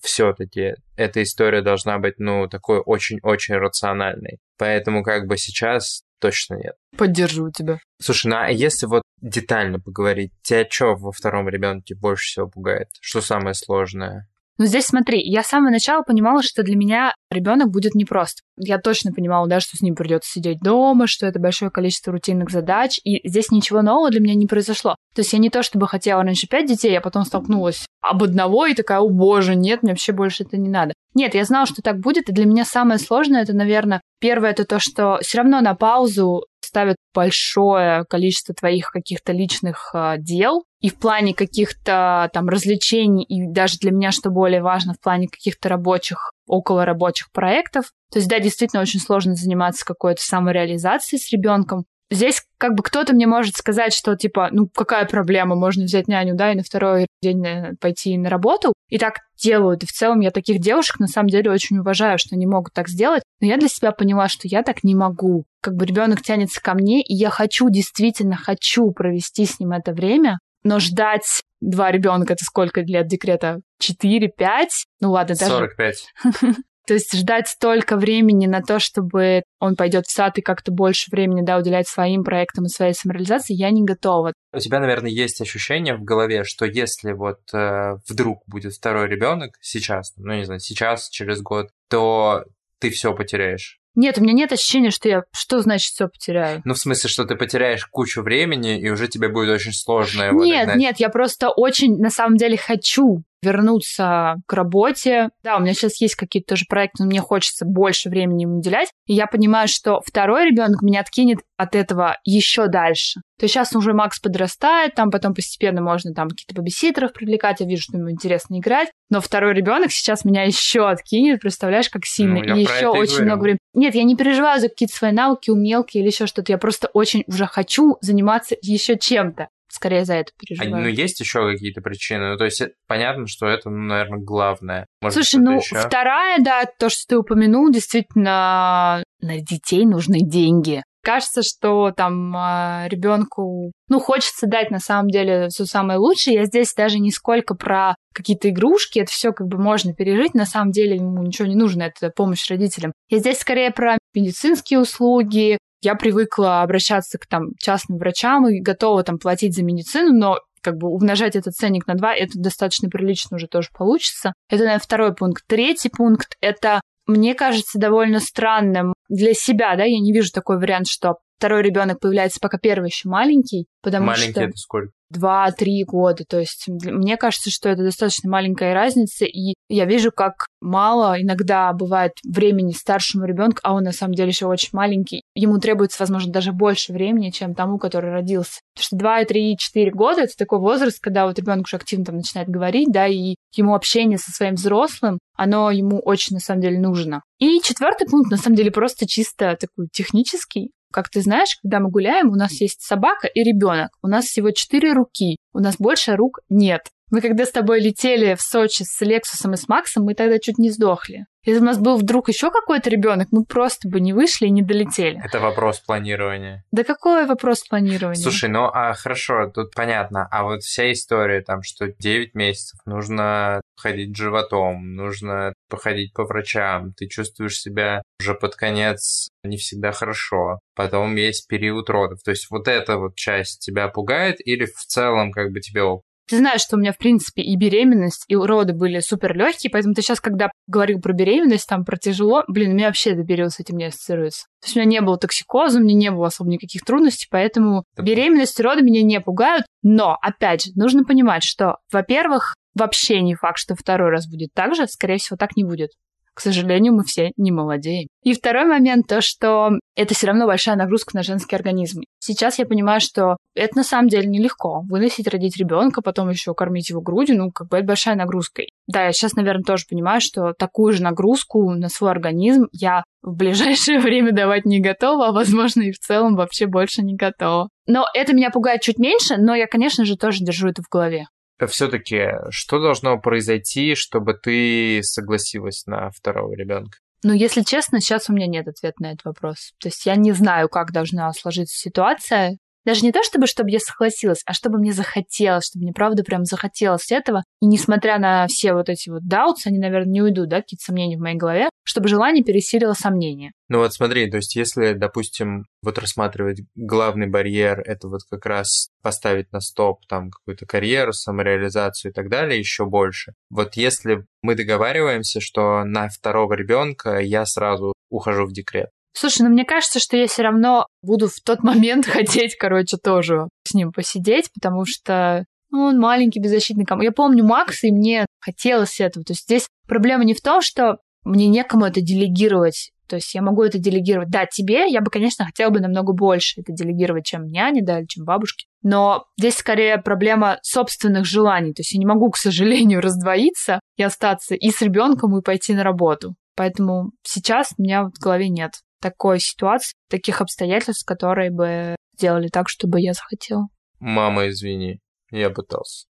все-таки 0.06 0.74
эта 0.96 1.22
история 1.22 1.62
должна 1.62 1.98
быть, 1.98 2.14
ну, 2.18 2.48
такой 2.48 2.78
очень-очень 2.78 3.56
рациональной. 3.56 4.38
Поэтому 4.58 5.02
как 5.02 5.26
бы 5.26 5.36
сейчас 5.36 6.02
точно 6.20 6.54
нет. 6.54 6.74
Поддерживаю 6.96 7.52
тебя. 7.52 7.78
Слушай, 8.00 8.28
ну 8.28 8.36
а 8.36 8.50
если 8.50 8.86
вот 8.86 9.02
детально 9.20 9.78
поговорить, 9.78 10.32
тебя 10.42 10.66
что 10.68 10.94
во 10.94 11.12
втором 11.12 11.48
ребенке 11.48 11.94
больше 11.94 12.24
всего 12.24 12.48
пугает? 12.48 12.88
Что 13.00 13.20
самое 13.20 13.54
сложное? 13.54 14.28
Но 14.58 14.64
здесь 14.66 14.86
смотри, 14.86 15.20
я 15.22 15.42
с 15.42 15.48
самого 15.48 15.70
начала 15.70 16.02
понимала, 16.02 16.42
что 16.42 16.62
для 16.62 16.76
меня 16.76 17.14
ребенок 17.30 17.70
будет 17.70 17.94
непрост. 17.94 18.40
Я 18.58 18.78
точно 18.78 19.12
понимала, 19.12 19.46
да, 19.46 19.60
что 19.60 19.76
с 19.76 19.82
ним 19.82 19.94
придется 19.94 20.30
сидеть 20.30 20.60
дома, 20.60 21.06
что 21.06 21.26
это 21.26 21.38
большое 21.38 21.70
количество 21.70 22.12
рутинных 22.12 22.50
задач, 22.50 22.98
и 23.04 23.26
здесь 23.28 23.50
ничего 23.50 23.82
нового 23.82 24.10
для 24.10 24.20
меня 24.20 24.34
не 24.34 24.46
произошло. 24.46 24.96
То 25.14 25.20
есть 25.20 25.32
я 25.32 25.38
не 25.38 25.50
то 25.50 25.62
чтобы 25.62 25.86
хотела 25.88 26.22
раньше 26.22 26.48
пять 26.48 26.66
детей, 26.66 26.96
а 26.96 27.02
потом 27.02 27.24
столкнулась 27.24 27.86
об 28.00 28.22
одного 28.22 28.66
и 28.66 28.74
такая, 28.74 29.00
о 29.00 29.08
боже, 29.08 29.56
нет, 29.56 29.82
мне 29.82 29.92
вообще 29.92 30.12
больше 30.12 30.44
это 30.44 30.56
не 30.56 30.68
надо. 30.68 30.94
Нет, 31.14 31.34
я 31.34 31.44
знала, 31.44 31.66
что 31.66 31.82
так 31.82 31.98
будет, 31.98 32.28
и 32.28 32.32
для 32.32 32.46
меня 32.46 32.64
самое 32.64 32.98
сложное 32.98 33.42
это, 33.42 33.52
наверное, 33.52 34.00
первое, 34.20 34.50
это 34.50 34.64
то, 34.64 34.78
что 34.78 35.18
все 35.22 35.38
равно 35.38 35.60
на 35.60 35.74
паузу 35.74 36.44
ставят 36.76 36.96
большое 37.14 38.04
количество 38.04 38.54
твоих 38.54 38.90
каких-то 38.90 39.32
личных 39.32 39.92
э, 39.94 40.16
дел, 40.18 40.64
и 40.82 40.90
в 40.90 40.96
плане 40.96 41.32
каких-то 41.32 42.28
там 42.34 42.50
развлечений, 42.50 43.24
и 43.24 43.50
даже 43.50 43.78
для 43.78 43.92
меня, 43.92 44.12
что 44.12 44.28
более 44.28 44.60
важно, 44.60 44.92
в 44.92 45.00
плане 45.00 45.26
каких-то 45.26 45.70
рабочих, 45.70 46.32
около 46.46 46.84
рабочих 46.84 47.32
проектов. 47.32 47.86
То 48.12 48.18
есть, 48.18 48.28
да, 48.28 48.40
действительно 48.40 48.82
очень 48.82 49.00
сложно 49.00 49.34
заниматься 49.34 49.86
какой-то 49.86 50.20
самореализацией 50.20 51.18
с 51.18 51.32
ребенком, 51.32 51.86
Здесь 52.10 52.42
как 52.58 52.74
бы 52.74 52.82
кто-то 52.82 53.12
мне 53.14 53.26
может 53.26 53.56
сказать, 53.56 53.92
что 53.92 54.16
типа, 54.16 54.48
ну 54.52 54.68
какая 54.72 55.06
проблема, 55.06 55.56
можно 55.56 55.84
взять 55.84 56.06
няню, 56.06 56.36
да, 56.36 56.52
и 56.52 56.56
на 56.56 56.62
второй 56.62 57.06
день 57.20 57.44
пойти 57.80 58.16
на 58.16 58.30
работу. 58.30 58.72
И 58.88 58.98
так 58.98 59.18
делают. 59.36 59.82
И 59.82 59.86
в 59.86 59.92
целом 59.92 60.20
я 60.20 60.30
таких 60.30 60.60
девушек 60.60 61.00
на 61.00 61.08
самом 61.08 61.28
деле 61.28 61.50
очень 61.50 61.78
уважаю, 61.78 62.18
что 62.18 62.36
они 62.36 62.46
могут 62.46 62.72
так 62.72 62.88
сделать. 62.88 63.22
Но 63.40 63.48
я 63.48 63.56
для 63.56 63.68
себя 63.68 63.90
поняла, 63.90 64.28
что 64.28 64.46
я 64.46 64.62
так 64.62 64.84
не 64.84 64.94
могу. 64.94 65.44
Как 65.60 65.74
бы 65.74 65.84
ребенок 65.84 66.22
тянется 66.22 66.62
ко 66.62 66.74
мне, 66.74 67.02
и 67.02 67.14
я 67.14 67.30
хочу, 67.30 67.68
действительно 67.70 68.36
хочу 68.36 68.92
провести 68.92 69.44
с 69.44 69.58
ним 69.58 69.72
это 69.72 69.92
время, 69.92 70.38
но 70.62 70.78
ждать 70.78 71.42
два 71.60 71.90
ребенка 71.90 72.34
это 72.34 72.44
сколько 72.44 72.82
лет 72.82 73.08
декрета? 73.08 73.60
Четыре, 73.80 74.28
пять? 74.28 74.86
Ну 75.00 75.10
ладно, 75.10 75.34
даже... 75.34 75.52
45. 75.52 76.06
То 76.86 76.94
есть 76.94 77.16
ждать 77.16 77.48
столько 77.48 77.96
времени 77.96 78.46
на 78.46 78.62
то, 78.62 78.78
чтобы 78.78 79.42
он 79.58 79.74
пойдет 79.74 80.06
в 80.06 80.12
сад 80.12 80.38
и 80.38 80.42
как-то 80.42 80.70
больше 80.70 81.10
времени 81.10 81.42
да, 81.42 81.58
уделять 81.58 81.88
своим 81.88 82.22
проектам 82.22 82.66
и 82.66 82.68
своей 82.68 82.94
самореализации, 82.94 83.54
я 83.54 83.70
не 83.70 83.84
готова. 83.84 84.32
У 84.52 84.58
тебя, 84.58 84.80
наверное, 84.80 85.10
есть 85.10 85.40
ощущение 85.40 85.96
в 85.96 86.04
голове, 86.04 86.44
что 86.44 86.64
если 86.64 87.12
вот 87.12 87.40
э, 87.52 87.96
вдруг 88.08 88.42
будет 88.46 88.74
второй 88.74 89.08
ребенок 89.08 89.56
сейчас, 89.60 90.12
ну 90.16 90.34
не 90.34 90.44
знаю, 90.44 90.60
сейчас, 90.60 91.08
через 91.08 91.42
год, 91.42 91.70
то 91.90 92.44
ты 92.78 92.90
все 92.90 93.14
потеряешь. 93.14 93.80
Нет, 93.96 94.18
у 94.18 94.22
меня 94.22 94.34
нет 94.34 94.52
ощущения, 94.52 94.90
что 94.90 95.08
я... 95.08 95.22
Что 95.32 95.62
значит 95.62 95.90
все 95.92 96.06
потеряю? 96.06 96.60
Ну, 96.66 96.74
в 96.74 96.78
смысле, 96.78 97.08
что 97.08 97.24
ты 97.24 97.34
потеряешь 97.34 97.86
кучу 97.86 98.20
времени, 98.20 98.78
и 98.78 98.90
уже 98.90 99.08
тебе 99.08 99.30
будет 99.30 99.48
очень 99.48 99.72
сложно 99.72 100.24
его 100.24 100.44
Нет, 100.44 100.66
догнать. 100.66 100.76
нет, 100.76 101.00
я 101.00 101.08
просто 101.08 101.48
очень, 101.48 101.96
на 101.96 102.10
самом 102.10 102.36
деле, 102.36 102.58
хочу 102.58 103.22
вернуться 103.46 104.36
к 104.46 104.52
работе. 104.52 105.30
Да, 105.42 105.56
у 105.56 105.60
меня 105.60 105.72
сейчас 105.72 106.00
есть 106.00 106.16
какие-то 106.16 106.54
тоже 106.54 106.64
проекты, 106.68 107.02
но 107.02 107.06
мне 107.06 107.20
хочется 107.20 107.64
больше 107.64 108.08
времени 108.08 108.42
им 108.42 108.58
уделять. 108.58 108.90
И 109.06 109.14
я 109.14 109.26
понимаю, 109.26 109.68
что 109.68 110.00
второй 110.04 110.50
ребенок 110.50 110.82
меня 110.82 111.00
откинет 111.00 111.38
от 111.56 111.74
этого 111.74 112.18
еще 112.24 112.66
дальше. 112.66 113.20
То 113.38 113.44
есть 113.44 113.54
сейчас 113.54 113.74
уже 113.74 113.92
Макс 113.92 114.18
подрастает, 114.18 114.94
там 114.94 115.10
потом 115.10 115.34
постепенно 115.34 115.80
можно 115.80 116.12
там 116.12 116.28
какие-то 116.28 116.54
бабиситеров 116.54 117.12
привлекать, 117.12 117.60
я 117.60 117.66
вижу, 117.66 117.82
что 117.82 117.98
ему 117.98 118.10
интересно 118.10 118.58
играть. 118.58 118.88
Но 119.10 119.20
второй 119.20 119.54
ребенок 119.54 119.92
сейчас 119.92 120.24
меня 120.24 120.44
еще 120.44 120.88
откинет, 120.88 121.40
представляешь, 121.40 121.88
как 121.88 122.04
сильно. 122.04 122.42
Ну, 122.42 122.56
и 122.56 122.62
еще 122.62 122.88
очень 122.88 123.12
говорю. 123.12 123.24
много 123.24 123.42
времени. 123.42 123.58
Нет, 123.74 123.94
я 123.94 124.04
не 124.04 124.16
переживаю 124.16 124.60
за 124.60 124.68
какие-то 124.68 124.94
свои 124.94 125.12
навыки, 125.12 125.50
умелки 125.50 125.98
или 125.98 126.06
еще 126.06 126.26
что-то. 126.26 126.52
Я 126.52 126.58
просто 126.58 126.88
очень 126.88 127.24
уже 127.26 127.46
хочу 127.46 127.96
заниматься 128.00 128.56
еще 128.62 128.98
чем-то 128.98 129.48
скорее 129.76 130.04
за 130.04 130.14
это 130.14 130.32
переживаю. 130.38 130.74
А, 130.74 130.78
ну, 130.80 130.88
есть 130.88 131.20
еще 131.20 131.50
какие-то 131.50 131.80
причины? 131.80 132.32
Ну, 132.32 132.36
то 132.36 132.44
есть, 132.44 132.62
понятно, 132.86 133.26
что 133.26 133.46
это, 133.46 133.70
ну, 133.70 133.84
наверное, 133.84 134.18
главное. 134.18 134.86
Может, 135.00 135.14
Слушай, 135.14 135.42
ну, 135.42 135.56
еще? 135.58 135.76
вторая, 135.76 136.38
да, 136.40 136.64
то, 136.64 136.88
что 136.90 137.02
ты 137.08 137.18
упомянул, 137.18 137.70
действительно, 137.70 139.02
на 139.20 139.40
детей 139.40 139.84
нужны 139.84 140.20
деньги. 140.20 140.82
Кажется, 141.02 141.42
что 141.42 141.92
там 141.92 142.34
а, 142.36 142.88
ребенку, 142.88 143.70
ну, 143.88 144.00
хочется 144.00 144.48
дать 144.48 144.72
на 144.72 144.80
самом 144.80 145.08
деле 145.08 145.46
все 145.50 145.64
самое 145.64 146.00
лучшее. 146.00 146.34
Я 146.34 146.44
здесь 146.46 146.74
даже 146.74 146.98
не 146.98 147.12
сколько 147.12 147.54
про 147.54 147.94
какие-то 148.12 148.50
игрушки, 148.50 148.98
это 148.98 149.12
все 149.12 149.30
как 149.30 149.46
бы 149.46 149.56
можно 149.56 149.94
пережить. 149.94 150.34
На 150.34 150.46
самом 150.46 150.72
деле 150.72 150.96
ему 150.96 151.22
ничего 151.22 151.46
не 151.46 151.54
нужно, 151.54 151.84
это 151.84 152.10
помощь 152.10 152.50
родителям. 152.50 152.92
Я 153.08 153.18
здесь 153.18 153.38
скорее 153.38 153.70
про 153.70 153.98
медицинские 154.14 154.80
услуги, 154.80 155.58
я 155.82 155.94
привыкла 155.94 156.62
обращаться 156.62 157.18
к 157.18 157.26
там 157.26 157.50
частным 157.58 157.98
врачам 157.98 158.48
и 158.48 158.60
готова 158.60 159.02
там 159.02 159.18
платить 159.18 159.54
за 159.54 159.62
медицину, 159.62 160.12
но 160.12 160.38
как 160.62 160.78
бы 160.78 160.88
умножать 160.88 161.36
этот 161.36 161.54
ценник 161.54 161.86
на 161.86 161.94
два, 161.94 162.14
это 162.14 162.32
достаточно 162.34 162.88
прилично 162.88 163.36
уже 163.36 163.46
тоже 163.46 163.68
получится. 163.72 164.32
Это, 164.48 164.64
наверное, 164.64 164.80
второй 164.80 165.14
пункт. 165.14 165.44
Третий 165.46 165.88
пункт— 165.88 166.34
это, 166.40 166.80
мне 167.06 167.34
кажется, 167.34 167.78
довольно 167.78 168.18
странным 168.18 168.92
для 169.08 169.32
себя, 169.34 169.76
да, 169.76 169.84
я 169.84 170.00
не 170.00 170.12
вижу 170.12 170.32
такой 170.32 170.58
вариант, 170.58 170.88
что 170.88 171.18
второй 171.38 171.62
ребенок 171.62 172.00
появляется, 172.00 172.40
пока 172.40 172.58
первый 172.58 172.86
еще 172.86 173.08
маленький, 173.08 173.66
потому 173.82 174.06
маленький 174.06 174.32
что... 174.32 174.40
это 174.42 174.56
сколько? 174.56 174.90
Два-три 175.10 175.84
года. 175.84 176.24
То 176.28 176.38
есть 176.38 176.64
мне 176.68 177.16
кажется, 177.16 177.50
что 177.50 177.68
это 177.68 177.82
достаточно 177.82 178.30
маленькая 178.30 178.74
разница, 178.74 179.24
и 179.24 179.54
я 179.68 179.84
вижу, 179.84 180.10
как 180.12 180.46
мало 180.60 181.20
иногда 181.20 181.72
бывает 181.72 182.12
времени 182.24 182.72
старшему 182.72 183.24
ребенку, 183.24 183.58
а 183.62 183.74
он 183.74 183.84
на 183.84 183.92
самом 183.92 184.14
деле 184.14 184.30
еще 184.30 184.46
очень 184.46 184.70
маленький. 184.72 185.22
Ему 185.34 185.58
требуется, 185.58 185.96
возможно, 186.00 186.32
даже 186.32 186.52
больше 186.52 186.92
времени, 186.92 187.30
чем 187.30 187.54
тому, 187.54 187.78
который 187.78 188.10
родился. 188.10 188.60
Потому 188.74 188.84
что 188.84 188.96
2, 188.96 189.24
3, 189.24 189.56
4 189.58 189.90
года 189.92 190.22
это 190.22 190.32
такой 190.36 190.58
возраст, 190.58 190.98
когда 191.00 191.26
вот 191.26 191.38
ребенок 191.38 191.66
уже 191.66 191.76
активно 191.76 192.04
там 192.04 192.16
начинает 192.16 192.48
говорить, 192.48 192.90
да, 192.90 193.06
и 193.06 193.36
ему 193.54 193.74
общение 193.74 194.18
со 194.18 194.30
своим 194.30 194.54
взрослым, 194.54 195.18
оно 195.36 195.70
ему 195.70 196.00
очень 196.00 196.34
на 196.34 196.40
самом 196.40 196.62
деле 196.62 196.80
нужно. 196.80 197.22
И 197.38 197.60
четвертый 197.60 198.08
пункт, 198.08 198.30
на 198.30 198.38
самом 198.38 198.56
деле, 198.56 198.70
просто 198.70 199.06
чисто 199.06 199.56
такой 199.60 199.88
технический. 199.92 200.70
Как 200.96 201.10
ты 201.10 201.20
знаешь, 201.20 201.58
когда 201.60 201.78
мы 201.78 201.90
гуляем, 201.90 202.30
у 202.30 202.36
нас 202.36 202.58
есть 202.58 202.80
собака 202.80 203.26
и 203.26 203.42
ребенок. 203.42 203.90
У 204.02 204.08
нас 204.08 204.24
всего 204.24 204.50
четыре 204.50 204.94
руки. 204.94 205.36
У 205.52 205.58
нас 205.58 205.76
больше 205.76 206.16
рук 206.16 206.40
нет. 206.48 206.86
Мы 207.10 207.20
когда 207.20 207.46
с 207.46 207.52
тобой 207.52 207.80
летели 207.80 208.34
в 208.34 208.42
Сочи 208.42 208.82
с 208.82 209.00
Лексусом 209.00 209.54
и 209.54 209.56
с 209.56 209.68
Максом, 209.68 210.04
мы 210.04 210.14
тогда 210.14 210.38
чуть 210.38 210.58
не 210.58 210.70
сдохли. 210.70 211.26
Если 211.44 211.60
у 211.60 211.64
нас 211.64 211.78
был 211.78 211.96
вдруг 211.96 212.28
еще 212.28 212.50
какой-то 212.50 212.90
ребенок, 212.90 213.28
мы 213.30 213.44
просто 213.44 213.88
бы 213.88 214.00
не 214.00 214.12
вышли 214.12 214.46
и 214.46 214.50
не 214.50 214.62
долетели. 214.62 215.22
Это 215.24 215.38
вопрос 215.38 215.78
планирования. 215.78 216.64
Да 216.72 216.82
какой 216.82 217.24
вопрос 217.26 217.62
планирования? 217.62 218.20
Слушай, 218.20 218.50
ну 218.50 218.64
а 218.64 218.94
хорошо, 218.94 219.48
тут 219.54 219.72
понятно. 219.72 220.26
А 220.32 220.42
вот 220.42 220.64
вся 220.64 220.90
история 220.90 221.42
там, 221.42 221.62
что 221.62 221.86
9 221.86 222.34
месяцев 222.34 222.80
нужно 222.84 223.60
ходить 223.76 224.16
животом, 224.16 224.96
нужно 224.96 225.52
походить 225.70 226.12
по 226.12 226.24
врачам, 226.24 226.92
ты 226.94 227.06
чувствуешь 227.06 227.60
себя 227.60 228.02
уже 228.20 228.34
под 228.34 228.56
конец 228.56 229.28
не 229.44 229.56
всегда 229.56 229.92
хорошо. 229.92 230.58
Потом 230.74 231.14
есть 231.14 231.46
период 231.46 231.88
родов. 231.88 232.20
То 232.24 232.32
есть 232.32 232.50
вот 232.50 232.66
эта 232.66 232.98
вот 232.98 233.14
часть 233.14 233.60
тебя 233.60 233.86
пугает 233.86 234.44
или 234.44 234.64
в 234.64 234.84
целом 234.86 235.30
как 235.30 235.52
бы 235.52 235.60
тебе 235.60 235.82
Ты 236.28 236.38
знаешь, 236.38 236.60
что 236.60 236.76
у 236.76 236.78
меня, 236.80 236.92
в 236.92 236.98
принципе, 236.98 237.42
и 237.42 237.56
беременность, 237.56 238.24
и 238.26 238.34
роды 238.34 238.72
были 238.72 238.98
супер 238.98 239.36
легкие, 239.36 239.70
поэтому 239.70 239.94
ты 239.94 240.02
сейчас, 240.02 240.20
когда 240.20 240.50
говорил 240.66 241.00
про 241.00 241.12
беременность, 241.12 241.68
там, 241.68 241.84
про 241.84 241.96
тяжело, 241.96 242.42
блин, 242.48 242.72
у 242.72 242.74
меня 242.74 242.88
вообще 242.88 243.10
этот 243.10 243.26
период 243.28 243.52
с 243.52 243.60
этим 243.60 243.76
не 243.76 243.86
ассоциируется. 243.86 244.46
То 244.60 244.66
есть 244.66 244.76
у 244.76 244.80
меня 244.80 244.90
не 244.90 245.00
было 245.02 245.18
токсикоза, 245.18 245.78
у 245.78 245.82
меня 245.82 245.94
не 245.94 246.10
было 246.10 246.26
особо 246.26 246.50
никаких 246.50 246.82
трудностей, 246.82 247.28
поэтому 247.30 247.84
беременность 247.96 248.58
и 248.58 248.62
роды 248.62 248.82
меня 248.82 249.02
не 249.02 249.20
пугают. 249.20 249.66
Но, 249.82 250.18
опять 250.20 250.64
же, 250.64 250.72
нужно 250.74 251.04
понимать, 251.04 251.44
что, 251.44 251.76
во-первых, 251.92 252.54
вообще 252.74 253.20
не 253.20 253.36
факт, 253.36 253.58
что 253.58 253.76
второй 253.76 254.10
раз 254.10 254.28
будет 254.28 254.50
так 254.52 254.74
же, 254.74 254.86
скорее 254.88 255.18
всего, 255.18 255.36
так 255.36 255.56
не 255.56 255.62
будет. 255.62 255.90
К 256.36 256.40
сожалению, 256.40 256.92
мы 256.92 257.02
все 257.02 257.30
не 257.38 257.50
молодеем. 257.50 258.08
И 258.22 258.34
второй 258.34 258.66
момент, 258.66 259.06
то, 259.06 259.22
что 259.22 259.70
это 259.94 260.12
все 260.12 260.26
равно 260.26 260.46
большая 260.46 260.76
нагрузка 260.76 261.16
на 261.16 261.22
женский 261.22 261.56
организм. 261.56 262.02
Сейчас 262.18 262.58
я 262.58 262.66
понимаю, 262.66 263.00
что 263.00 263.38
это 263.54 263.78
на 263.78 263.84
самом 263.84 264.08
деле 264.08 264.26
нелегко. 264.28 264.82
Выносить, 264.86 265.28
родить 265.28 265.56
ребенка, 265.56 266.02
потом 266.02 266.28
еще 266.28 266.52
кормить 266.52 266.90
его 266.90 267.00
грудью, 267.00 267.38
ну, 267.38 267.50
как 267.50 267.68
бы 267.68 267.78
это 267.78 267.86
большая 267.86 268.16
нагрузка. 268.16 268.64
Да, 268.86 269.06
я 269.06 269.12
сейчас, 269.12 269.32
наверное, 269.32 269.64
тоже 269.64 269.84
понимаю, 269.88 270.20
что 270.20 270.52
такую 270.52 270.92
же 270.92 271.02
нагрузку 271.02 271.70
на 271.70 271.88
свой 271.88 272.10
организм 272.10 272.66
я 272.70 273.04
в 273.22 273.34
ближайшее 273.34 273.98
время 274.00 274.32
давать 274.32 274.66
не 274.66 274.80
готова, 274.80 275.28
а, 275.28 275.32
возможно, 275.32 275.84
и 275.84 275.90
в 275.92 275.98
целом 275.98 276.36
вообще 276.36 276.66
больше 276.66 277.00
не 277.00 277.16
готова. 277.16 277.70
Но 277.86 278.04
это 278.12 278.34
меня 278.34 278.50
пугает 278.50 278.82
чуть 278.82 278.98
меньше, 278.98 279.38
но 279.38 279.54
я, 279.54 279.66
конечно 279.66 280.04
же, 280.04 280.18
тоже 280.18 280.44
держу 280.44 280.68
это 280.68 280.82
в 280.82 280.90
голове 280.90 281.28
все-таки 281.66 282.32
что 282.50 282.80
должно 282.80 283.18
произойти, 283.18 283.94
чтобы 283.94 284.34
ты 284.34 285.00
согласилась 285.02 285.86
на 285.86 286.10
второго 286.10 286.54
ребенка? 286.54 286.98
Ну, 287.22 287.32
если 287.32 287.62
честно, 287.62 288.00
сейчас 288.00 288.28
у 288.28 288.34
меня 288.34 288.46
нет 288.46 288.68
ответа 288.68 289.02
на 289.02 289.12
этот 289.12 289.24
вопрос. 289.24 289.72
То 289.80 289.88
есть 289.88 290.04
я 290.06 290.16
не 290.16 290.32
знаю, 290.32 290.68
как 290.68 290.92
должна 290.92 291.32
сложиться 291.32 291.76
ситуация. 291.76 292.58
Даже 292.86 293.04
не 293.04 293.10
то, 293.10 293.24
чтобы, 293.24 293.48
чтобы 293.48 293.70
я 293.70 293.80
согласилась, 293.80 294.42
а 294.46 294.52
чтобы 294.52 294.78
мне 294.78 294.92
захотелось, 294.92 295.66
чтобы 295.66 295.82
мне 295.82 295.92
правда 295.92 296.22
прям 296.22 296.44
захотелось 296.44 297.10
этого. 297.10 297.42
И 297.60 297.66
несмотря 297.66 298.20
на 298.20 298.46
все 298.46 298.74
вот 298.74 298.88
эти 298.88 299.10
вот 299.10 299.26
даутс, 299.26 299.66
они, 299.66 299.78
наверное, 299.78 300.12
не 300.12 300.22
уйдут, 300.22 300.48
да, 300.48 300.62
какие-то 300.62 300.84
сомнения 300.84 301.16
в 301.16 301.20
моей 301.20 301.36
голове, 301.36 301.68
чтобы 301.82 302.06
желание 302.06 302.44
пересилило 302.44 302.92
сомнение. 302.92 303.50
Ну 303.68 303.78
вот 303.78 303.92
смотри, 303.92 304.30
то 304.30 304.36
есть 304.36 304.54
если, 304.54 304.92
допустим, 304.92 305.64
вот 305.82 305.98
рассматривать 305.98 306.60
главный 306.76 307.26
барьер, 307.26 307.80
это 307.80 308.06
вот 308.08 308.20
как 308.30 308.46
раз 308.46 308.90
поставить 309.02 309.52
на 309.52 309.60
стоп 309.60 310.06
там 310.08 310.30
какую-то 310.30 310.66
карьеру, 310.66 311.12
самореализацию 311.12 312.12
и 312.12 312.14
так 312.14 312.28
далее, 312.28 312.58
еще 312.58 312.86
больше. 312.86 313.32
Вот 313.50 313.74
если 313.74 314.24
мы 314.42 314.54
договариваемся, 314.54 315.40
что 315.40 315.82
на 315.84 316.08
второго 316.08 316.54
ребенка 316.54 317.18
я 317.18 317.44
сразу 317.46 317.94
ухожу 318.10 318.46
в 318.46 318.52
декрет, 318.52 318.90
Слушай, 319.18 319.42
ну 319.44 319.48
мне 319.48 319.64
кажется, 319.64 319.98
что 319.98 320.14
я 320.18 320.26
все 320.26 320.42
равно 320.42 320.86
буду 321.02 321.28
в 321.28 321.40
тот 321.42 321.62
момент 321.62 322.04
хотеть, 322.06 322.56
короче, 322.56 322.98
тоже 322.98 323.48
с 323.66 323.72
ним 323.72 323.90
посидеть, 323.90 324.50
потому 324.52 324.84
что 324.84 325.46
ну, 325.70 325.84
он 325.84 325.98
маленький, 325.98 326.38
беззащитный 326.38 326.84
кому. 326.84 327.02
Я 327.02 327.12
помню 327.12 327.42
Макса, 327.42 327.86
и 327.86 327.92
мне 327.92 328.26
хотелось 328.40 329.00
этого. 329.00 329.24
То 329.24 329.32
есть 329.32 329.44
здесь 329.44 329.68
проблема 329.88 330.24
не 330.24 330.34
в 330.34 330.42
том, 330.42 330.60
что 330.60 330.98
мне 331.24 331.48
некому 331.48 331.86
это 331.86 332.02
делегировать. 332.02 332.92
То 333.08 333.16
есть 333.16 333.34
я 333.34 333.40
могу 333.40 333.62
это 333.62 333.78
делегировать. 333.78 334.28
Да, 334.28 334.44
тебе 334.44 334.90
я 334.90 335.00
бы, 335.00 335.10
конечно, 335.10 335.46
хотела 335.46 335.70
бы 335.70 335.80
намного 335.80 336.12
больше 336.12 336.60
это 336.60 336.72
делегировать, 336.72 337.24
чем 337.24 337.46
няне, 337.46 337.82
да, 337.82 338.00
или 338.00 338.06
чем 338.06 338.24
бабушке. 338.24 338.66
Но 338.82 339.24
здесь 339.38 339.56
скорее 339.56 339.96
проблема 339.96 340.58
собственных 340.62 341.24
желаний. 341.24 341.72
То 341.72 341.80
есть 341.80 341.92
я 341.92 341.98
не 341.98 342.06
могу, 342.06 342.30
к 342.30 342.36
сожалению, 342.36 343.00
раздвоиться 343.02 343.80
и 343.96 344.02
остаться 344.02 344.54
и 344.54 344.70
с 344.70 344.82
ребенком, 344.82 345.38
и 345.38 345.42
пойти 345.42 345.72
на 345.72 345.84
работу. 345.84 346.34
Поэтому 346.54 347.12
сейчас 347.22 347.72
у 347.78 347.82
меня 347.82 348.04
в 348.04 348.18
голове 348.20 348.50
нет 348.50 348.72
такой 349.10 349.38
ситуации, 349.38 349.94
таких 350.10 350.40
обстоятельств, 350.40 351.06
которые 351.06 351.50
бы 351.50 351.94
сделали 352.18 352.48
так, 352.48 352.68
чтобы 352.68 353.00
я 353.00 353.12
захотела. 353.12 353.68
Мама, 354.00 354.48
извини, 354.48 354.98
я 355.30 355.50
пытался. 355.50 356.06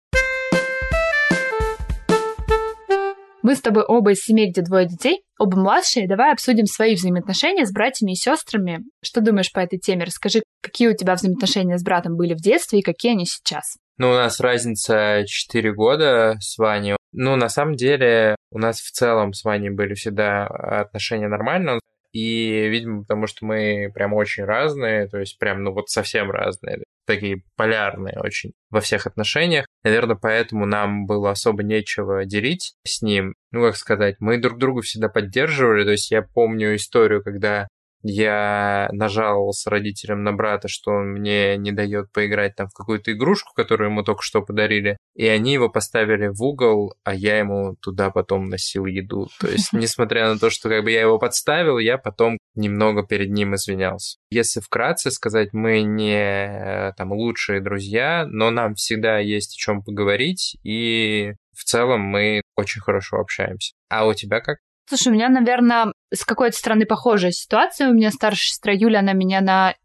Мы 3.43 3.55
с 3.55 3.63
тобой 3.63 3.85
оба 3.85 4.13
из 4.13 4.23
семей, 4.23 4.51
где 4.51 4.61
двое 4.61 4.87
детей, 4.87 5.23
оба 5.39 5.57
младшие. 5.57 6.07
Давай 6.07 6.33
обсудим 6.33 6.67
свои 6.67 6.95
взаимоотношения 6.95 7.65
с 7.65 7.73
братьями 7.73 8.13
и 8.13 8.17
сестрами. 8.17 8.81
Что 9.03 9.23
думаешь 9.23 9.51
по 9.51 9.61
этой 9.61 9.79
теме? 9.79 10.05
Расскажи, 10.05 10.43
какие 10.61 10.89
у 10.89 10.97
тебя 10.97 11.15
взаимоотношения 11.15 11.79
с 11.79 11.83
братом 11.83 12.17
были 12.17 12.35
в 12.35 12.43
детстве 12.43 12.81
и 12.81 12.83
какие 12.83 13.13
они 13.13 13.25
сейчас? 13.25 13.77
Ну, 13.97 14.11
у 14.11 14.15
нас 14.15 14.41
разница 14.41 15.25
4 15.27 15.73
года 15.73 16.37
с 16.39 16.59
Ваней. 16.59 16.97
Ну, 17.13 17.37
на 17.37 17.49
самом 17.49 17.77
деле, 17.77 18.37
у 18.51 18.59
нас 18.59 18.81
в 18.81 18.91
целом 18.91 19.33
с 19.33 19.43
Ваней 19.43 19.71
были 19.71 19.95
всегда 19.95 20.47
отношения 20.47 21.29
нормальные. 21.29 21.81
И, 22.13 22.69
видимо, 22.69 23.03
потому 23.03 23.27
что 23.27 23.45
мы 23.45 23.91
прям 23.95 24.15
очень 24.15 24.45
разные, 24.45 25.09
то 25.09 25.19
есть 25.19 25.39
прям, 25.39 25.63
ну 25.63 25.73
вот 25.73 25.89
совсем 25.89 26.31
разные, 26.31 26.83
такие 27.07 27.43
полярные 27.57 28.19
очень 28.21 28.53
во 28.71 28.81
всех 28.81 29.07
отношениях. 29.07 29.67
Наверное, 29.85 30.17
поэтому 30.17 30.67
нам 30.67 31.07
было 31.07 31.31
особо 31.31 31.63
нечего 31.63 32.25
делить 32.25 32.75
с 32.85 33.03
ним. 33.03 33.35
Ну, 33.53 33.63
как 33.63 33.77
сказать, 33.77 34.17
мы 34.21 34.39
друг 34.39 34.59
друга 34.59 34.83
всегда 34.83 35.09
поддерживали. 35.09 35.85
То 35.85 35.93
есть 35.93 36.11
я 36.11 36.23
помню 36.23 36.75
историю, 36.77 37.23
когда 37.23 37.69
я 38.03 38.89
нажаловался 38.93 39.71
родителям 39.71 40.23
на 40.23 40.33
брата, 40.33 40.69
что 40.69 40.91
он 40.91 41.13
мне 41.13 41.57
не 41.57 41.73
дает 41.73 42.13
поиграть 42.13 42.57
там 42.57 42.69
в 42.69 42.75
какую-то 42.75 43.13
игрушку, 43.13 43.53
которую 43.55 43.91
ему 43.91 44.03
только 44.03 44.23
что 44.23 44.43
подарили, 44.43 44.97
и 45.15 45.27
они 45.27 45.53
его 45.53 45.69
поставили 45.69 46.29
в 46.29 46.43
угол, 46.43 46.95
а 47.05 47.15
я 47.15 47.39
ему 47.39 47.77
туда 47.77 48.11
потом 48.11 48.47
носил 48.47 48.87
еду. 48.87 49.29
То 49.39 49.49
есть, 49.51 49.73
несмотря 49.73 50.33
на 50.33 50.39
то, 50.39 50.51
что 50.51 50.69
как 50.69 50.85
бы 50.85 50.91
я 50.91 51.03
его 51.03 51.19
подставил, 51.19 51.79
я 51.79 51.99
потом 51.99 52.39
немного 52.55 53.07
перед 53.07 53.31
ним 53.31 53.55
извинялся. 53.55 54.19
Если 54.31 54.61
вкратце 54.61 55.11
сказать, 55.11 55.53
мы 55.53 55.83
не 55.83 56.93
там 56.97 57.13
лучшие 57.13 57.61
друзья, 57.61 58.27
но 58.27 58.51
нам 58.51 58.75
всегда 58.75 59.19
есть 59.19 59.55
о 59.55 59.59
чем 59.59 59.83
поговорить, 59.83 60.57
и 60.63 61.35
в 61.53 61.65
целом 61.65 62.01
мы 62.01 62.43
очень 62.57 62.81
хорошо 62.81 63.19
общаемся. 63.19 63.75
А 63.89 64.07
у 64.07 64.15
тебя 64.15 64.41
как? 64.41 64.59
Слушай, 64.91 65.11
у 65.11 65.13
меня, 65.13 65.29
наверное, 65.29 65.93
с 66.13 66.25
какой-то 66.25 66.57
стороны 66.57 66.85
похожая 66.85 67.31
ситуация. 67.31 67.91
У 67.91 67.93
меня 67.93 68.11
старшая 68.11 68.49
сестра 68.49 68.73
Юля, 68.73 68.99
она 68.99 69.13
меня 69.13 69.41
на 69.41 69.77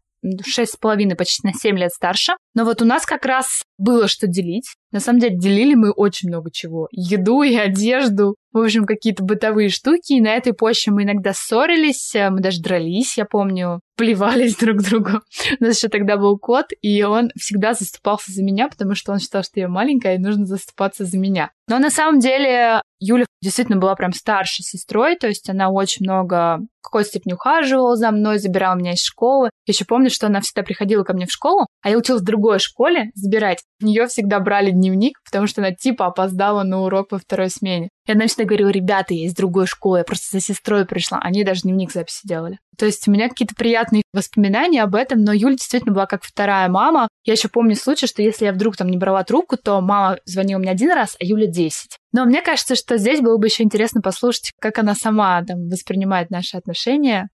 шесть 0.44 0.72
с 0.72 0.76
половиной, 0.76 1.14
почти 1.14 1.46
на 1.46 1.54
семь 1.54 1.78
лет 1.78 1.92
старше. 1.92 2.32
Но 2.54 2.64
вот 2.64 2.82
у 2.82 2.84
нас 2.84 3.06
как 3.06 3.24
раз 3.24 3.62
было 3.78 4.08
что 4.08 4.26
делить. 4.26 4.74
На 4.92 5.00
самом 5.00 5.20
деле 5.20 5.36
делили 5.36 5.74
мы 5.74 5.90
очень 5.90 6.28
много 6.28 6.50
чего. 6.50 6.88
Еду 6.90 7.42
и 7.42 7.54
одежду, 7.54 8.36
в 8.52 8.58
общем, 8.58 8.86
какие-то 8.86 9.22
бытовые 9.22 9.68
штуки. 9.68 10.14
И 10.14 10.20
на 10.20 10.34
этой 10.34 10.54
почве 10.54 10.92
мы 10.92 11.02
иногда 11.02 11.32
ссорились, 11.34 12.12
мы 12.14 12.40
даже 12.40 12.62
дрались, 12.62 13.18
я 13.18 13.26
помню 13.26 13.80
плевались 13.96 14.56
друг 14.60 14.82
другу. 14.82 15.20
У 15.60 15.64
нас 15.64 15.76
еще 15.76 15.88
тогда 15.88 16.16
был 16.16 16.38
кот, 16.38 16.66
и 16.80 17.02
он 17.02 17.30
всегда 17.36 17.74
заступался 17.74 18.32
за 18.32 18.42
меня, 18.42 18.68
потому 18.68 18.94
что 18.94 19.12
он 19.12 19.18
считал, 19.18 19.42
что 19.42 19.60
я 19.60 19.68
маленькая, 19.68 20.14
и 20.14 20.18
нужно 20.18 20.46
заступаться 20.46 21.04
за 21.04 21.18
меня. 21.18 21.50
Но 21.68 21.78
на 21.78 21.90
самом 21.90 22.20
деле 22.20 22.82
Юля 23.00 23.26
действительно 23.42 23.78
была 23.78 23.94
прям 23.96 24.12
старшей 24.12 24.62
сестрой, 24.62 25.16
то 25.16 25.26
есть 25.26 25.50
она 25.50 25.70
очень 25.70 26.04
много 26.04 26.60
в 26.80 26.84
какой-то 26.84 27.08
степени 27.08 27.32
ухаживала 27.32 27.96
за 27.96 28.10
мной, 28.12 28.38
забирала 28.38 28.76
меня 28.76 28.92
из 28.92 29.02
школы. 29.02 29.50
Я 29.66 29.72
еще 29.72 29.84
помню, 29.84 30.08
что 30.10 30.28
она 30.28 30.40
всегда 30.40 30.62
приходила 30.62 31.02
ко 31.02 31.12
мне 31.12 31.26
в 31.26 31.32
школу, 31.32 31.66
а 31.82 31.90
я 31.90 31.98
училась 31.98 32.22
в 32.22 32.26
другой 32.26 32.60
школе 32.60 33.10
забирать. 33.14 33.64
В 33.78 33.84
нее 33.84 34.06
всегда 34.06 34.40
брали 34.40 34.70
дневник, 34.70 35.18
потому 35.24 35.46
что 35.46 35.60
она 35.60 35.70
типа 35.72 36.06
опоздала 36.06 36.62
на 36.62 36.80
урок 36.82 37.08
во 37.12 37.18
второй 37.18 37.50
смене. 37.50 37.90
И 38.06 38.12
она 38.12 38.24
говорила, 38.38 38.70
ребята, 38.70 39.12
я 39.12 39.26
из 39.26 39.34
другой 39.34 39.66
школы, 39.66 39.98
я 39.98 40.04
просто 40.04 40.38
за 40.38 40.40
сестрой 40.40 40.86
пришла. 40.86 41.18
Они 41.18 41.44
даже 41.44 41.62
дневник 41.62 41.92
записи 41.92 42.20
делали. 42.24 42.58
То 42.78 42.86
есть 42.86 43.06
у 43.06 43.10
меня 43.10 43.28
какие-то 43.28 43.54
приятные 43.54 44.02
воспоминания 44.14 44.82
об 44.82 44.94
этом, 44.94 45.24
но 45.24 45.32
Юля 45.32 45.56
действительно 45.56 45.92
была 45.92 46.06
как 46.06 46.22
вторая 46.22 46.68
мама. 46.68 47.08
Я 47.24 47.34
еще 47.34 47.48
помню 47.48 47.74
случай, 47.74 48.06
что 48.06 48.22
если 48.22 48.46
я 48.46 48.52
вдруг 48.52 48.76
там 48.76 48.88
не 48.88 48.96
брала 48.96 49.24
трубку, 49.24 49.56
то 49.56 49.80
мама 49.80 50.18
звонила 50.24 50.58
мне 50.58 50.70
один 50.70 50.92
раз, 50.92 51.16
а 51.20 51.24
Юля 51.24 51.46
десять. 51.46 51.98
Но 52.12 52.24
мне 52.24 52.40
кажется, 52.40 52.76
что 52.76 52.96
здесь 52.96 53.20
было 53.20 53.36
бы 53.36 53.46
еще 53.46 53.62
интересно 53.62 54.00
послушать, 54.00 54.52
как 54.58 54.78
она 54.78 54.94
сама 54.94 55.42
там 55.44 55.68
воспринимает 55.68 56.30
наши 56.30 56.56
отношения. 56.56 57.28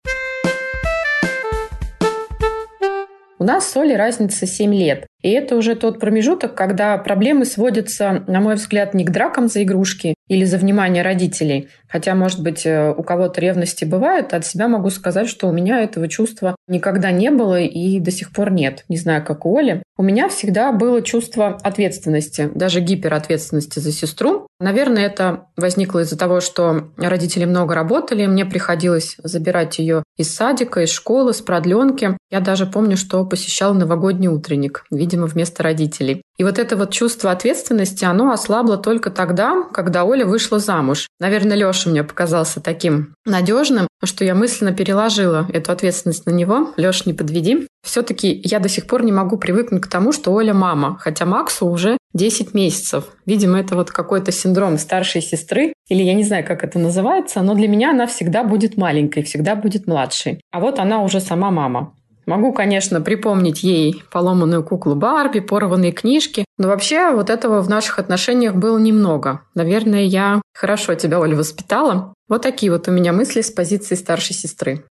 У 3.42 3.44
нас 3.44 3.68
с 3.68 3.76
Олей 3.76 3.96
разница 3.96 4.46
7 4.46 4.72
лет. 4.72 5.08
И 5.20 5.30
это 5.30 5.56
уже 5.56 5.74
тот 5.74 5.98
промежуток, 5.98 6.54
когда 6.54 6.96
проблемы 6.96 7.44
сводятся, 7.44 8.22
на 8.28 8.40
мой 8.40 8.54
взгляд, 8.54 8.94
не 8.94 9.04
к 9.04 9.10
дракам 9.10 9.48
за 9.48 9.64
игрушки 9.64 10.14
или 10.28 10.44
за 10.44 10.58
внимание 10.58 11.02
родителей. 11.02 11.68
Хотя, 11.88 12.14
может 12.14 12.40
быть, 12.40 12.64
э, 12.64 12.94
у 12.96 13.02
кого-то 13.02 13.40
ревности 13.40 13.84
бывает. 13.84 14.32
От 14.32 14.46
себя 14.46 14.68
могу 14.68 14.90
сказать, 14.90 15.28
что 15.28 15.48
у 15.48 15.52
меня 15.52 15.80
этого 15.80 16.06
чувства 16.06 16.54
никогда 16.68 17.10
не 17.10 17.32
было 17.32 17.60
и 17.60 17.98
до 17.98 18.12
сих 18.12 18.32
пор 18.32 18.52
нет. 18.52 18.84
Не 18.88 18.96
знаю, 18.96 19.24
как 19.24 19.44
у 19.44 19.58
Оли. 19.58 19.82
У 19.98 20.04
меня 20.04 20.28
всегда 20.28 20.70
было 20.70 21.02
чувство 21.02 21.58
ответственности, 21.62 22.48
даже 22.54 22.80
гиперответственности 22.80 23.80
за 23.80 23.90
сестру. 23.90 24.46
Наверное, 24.62 25.06
это 25.06 25.46
возникло 25.56 26.00
из-за 26.00 26.16
того, 26.16 26.40
что 26.40 26.92
родители 26.96 27.44
много 27.44 27.74
работали, 27.74 28.26
мне 28.26 28.44
приходилось 28.44 29.16
забирать 29.18 29.80
ее 29.80 30.04
из 30.16 30.32
садика, 30.32 30.82
из 30.82 30.90
школы, 30.90 31.34
с 31.34 31.40
продленки. 31.40 32.16
Я 32.30 32.38
даже 32.38 32.66
помню, 32.66 32.96
что 32.96 33.24
посещал 33.24 33.74
новогодний 33.74 34.28
утренник 34.28 34.84
видимо, 34.90 35.26
вместо 35.26 35.62
родителей. 35.62 36.22
И 36.38 36.44
вот 36.44 36.58
это 36.58 36.76
вот 36.76 36.92
чувство 36.92 37.32
ответственности, 37.32 38.04
оно 38.04 38.30
ослабло 38.30 38.76
только 38.76 39.10
тогда, 39.10 39.64
когда 39.72 40.04
Оля 40.04 40.24
вышла 40.24 40.58
замуж. 40.58 41.08
Наверное, 41.18 41.56
Леша 41.56 41.90
мне 41.90 42.04
показался 42.04 42.60
таким 42.60 43.14
надежным, 43.24 43.88
что 44.04 44.24
я 44.24 44.34
мысленно 44.34 44.72
переложила 44.72 45.48
эту 45.52 45.72
ответственность 45.72 46.26
на 46.26 46.30
него. 46.30 46.72
Леш, 46.76 47.06
не 47.06 47.12
подведи. 47.12 47.66
Все-таки 47.82 48.40
я 48.44 48.58
до 48.58 48.68
сих 48.68 48.86
пор 48.86 49.02
не 49.04 49.12
могу 49.12 49.36
привыкнуть 49.36 49.82
к 49.82 49.88
тому, 49.88 50.12
что 50.12 50.32
Оля 50.32 50.54
мама, 50.54 50.96
хотя 51.00 51.24
Максу 51.24 51.66
уже 51.66 51.96
10 52.14 52.54
месяцев. 52.54 53.04
Видимо, 53.26 53.58
это 53.58 53.74
вот 53.74 53.90
какой-то 53.90 54.32
синдром 54.32 54.78
старшей 54.78 55.22
сестры, 55.22 55.72
или 55.88 56.02
я 56.02 56.14
не 56.14 56.24
знаю, 56.24 56.44
как 56.46 56.62
это 56.62 56.78
называется, 56.78 57.42
но 57.42 57.54
для 57.54 57.68
меня 57.68 57.90
она 57.90 58.06
всегда 58.06 58.44
будет 58.44 58.76
маленькой, 58.76 59.22
всегда 59.22 59.56
будет 59.56 59.86
младшей. 59.86 60.40
А 60.50 60.60
вот 60.60 60.78
она 60.78 61.02
уже 61.02 61.20
сама 61.20 61.50
мама. 61.50 61.94
Могу, 62.26 62.52
конечно, 62.52 63.00
припомнить 63.00 63.62
ей 63.62 64.02
поломанную 64.10 64.62
куклу 64.62 64.94
Барби, 64.94 65.40
порванные 65.40 65.92
книжки, 65.92 66.44
но 66.56 66.68
вообще 66.68 67.10
вот 67.12 67.30
этого 67.30 67.60
в 67.62 67.68
наших 67.68 67.98
отношениях 67.98 68.54
было 68.54 68.78
немного. 68.78 69.42
Наверное, 69.54 70.04
я 70.04 70.40
хорошо 70.54 70.94
тебя, 70.94 71.18
Оля, 71.18 71.36
воспитала. 71.36 72.14
Вот 72.28 72.42
такие 72.42 72.70
вот 72.70 72.86
у 72.86 72.92
меня 72.92 73.12
мысли 73.12 73.40
с 73.40 73.50
позиции 73.50 73.96
старшей 73.96 74.34
сестры. 74.34 74.84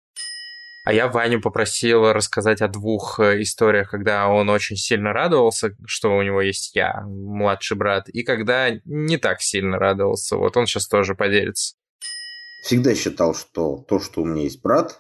А 0.86 0.94
я 0.94 1.08
Ваню 1.08 1.40
попросил 1.40 2.12
рассказать 2.14 2.62
о 2.62 2.68
двух 2.68 3.20
э, 3.20 3.44
историях, 3.44 3.92
когда 3.92 4.28
он 4.28 4.50
очень 4.50 4.76
сильно 4.76 5.14
радовался, 5.14 5.76
что 5.86 6.18
у 6.18 6.24
него 6.24 6.42
есть 6.42 6.76
я, 6.76 7.04
младший 7.06 7.78
брат, 7.78 8.10
и 8.10 8.24
когда 8.24 8.72
не 8.86 9.18
так 9.18 9.42
сильно 9.42 9.78
радовался. 9.78 10.38
Вот 10.38 10.58
он 10.58 10.66
сейчас 10.66 10.88
тоже 10.88 11.14
поделится. 11.14 11.76
Всегда 12.64 12.96
считал, 12.96 13.36
что 13.36 13.86
то, 13.88 14.00
что 14.00 14.24
у 14.24 14.26
меня 14.26 14.44
есть 14.44 14.64
брат, 14.64 15.00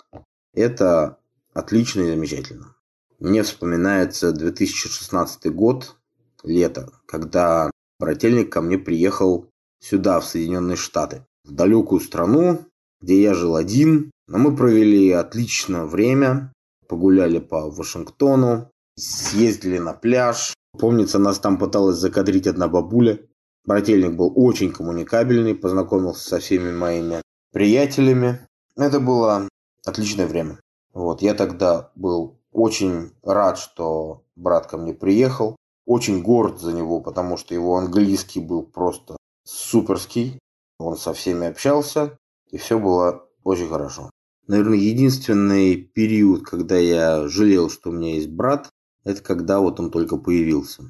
это 0.53 1.17
отлично 1.53 2.01
и 2.01 2.09
замечательно. 2.09 2.75
Мне 3.19 3.43
вспоминается 3.43 4.31
2016 4.31 5.53
год, 5.53 5.97
лето, 6.43 6.91
когда 7.05 7.69
брательник 7.99 8.51
ко 8.51 8.61
мне 8.61 8.77
приехал 8.77 9.49
сюда, 9.79 10.19
в 10.19 10.25
Соединенные 10.25 10.77
Штаты, 10.77 11.25
в 11.43 11.51
далекую 11.51 12.01
страну, 12.01 12.65
где 13.01 13.21
я 13.21 13.33
жил 13.33 13.55
один, 13.55 14.11
но 14.27 14.37
мы 14.37 14.55
провели 14.55 15.11
отлично 15.11 15.85
время, 15.85 16.53
погуляли 16.87 17.39
по 17.39 17.69
Вашингтону, 17.69 18.71
съездили 18.95 19.79
на 19.79 19.93
пляж. 19.93 20.53
Помнится, 20.77 21.19
нас 21.19 21.39
там 21.39 21.57
пыталась 21.57 21.97
закадрить 21.97 22.47
одна 22.47 22.67
бабуля. 22.67 23.19
Брательник 23.65 24.13
был 24.13 24.31
очень 24.35 24.71
коммуникабельный, 24.71 25.55
познакомился 25.55 26.27
со 26.27 26.39
всеми 26.39 26.71
моими 26.71 27.21
приятелями. 27.51 28.47
Это 28.75 28.99
было 28.99 29.47
отличное 29.85 30.27
время. 30.27 30.59
Вот, 30.99 31.21
я 31.21 31.33
тогда 31.33 31.91
был 31.95 32.41
очень 32.51 33.11
рад, 33.23 33.57
что 33.57 34.25
брат 34.35 34.67
ко 34.67 34.75
мне 34.75 34.93
приехал. 34.93 35.55
Очень 35.85 36.21
горд 36.21 36.59
за 36.59 36.73
него, 36.73 36.99
потому 36.99 37.37
что 37.37 37.53
его 37.53 37.77
английский 37.77 38.41
был 38.41 38.63
просто 38.63 39.15
суперский. 39.45 40.39
Он 40.77 40.97
со 40.97 41.13
всеми 41.13 41.47
общался, 41.47 42.17
и 42.51 42.57
все 42.57 42.77
было 42.77 43.25
очень 43.45 43.69
хорошо. 43.69 44.09
Наверное, 44.47 44.77
единственный 44.77 45.77
период, 45.77 46.43
когда 46.43 46.75
я 46.75 47.29
жалел, 47.29 47.69
что 47.69 47.91
у 47.91 47.93
меня 47.93 48.15
есть 48.15 48.29
брат, 48.29 48.69
это 49.05 49.21
когда 49.21 49.61
вот 49.61 49.79
он 49.79 49.91
только 49.91 50.17
появился. 50.17 50.83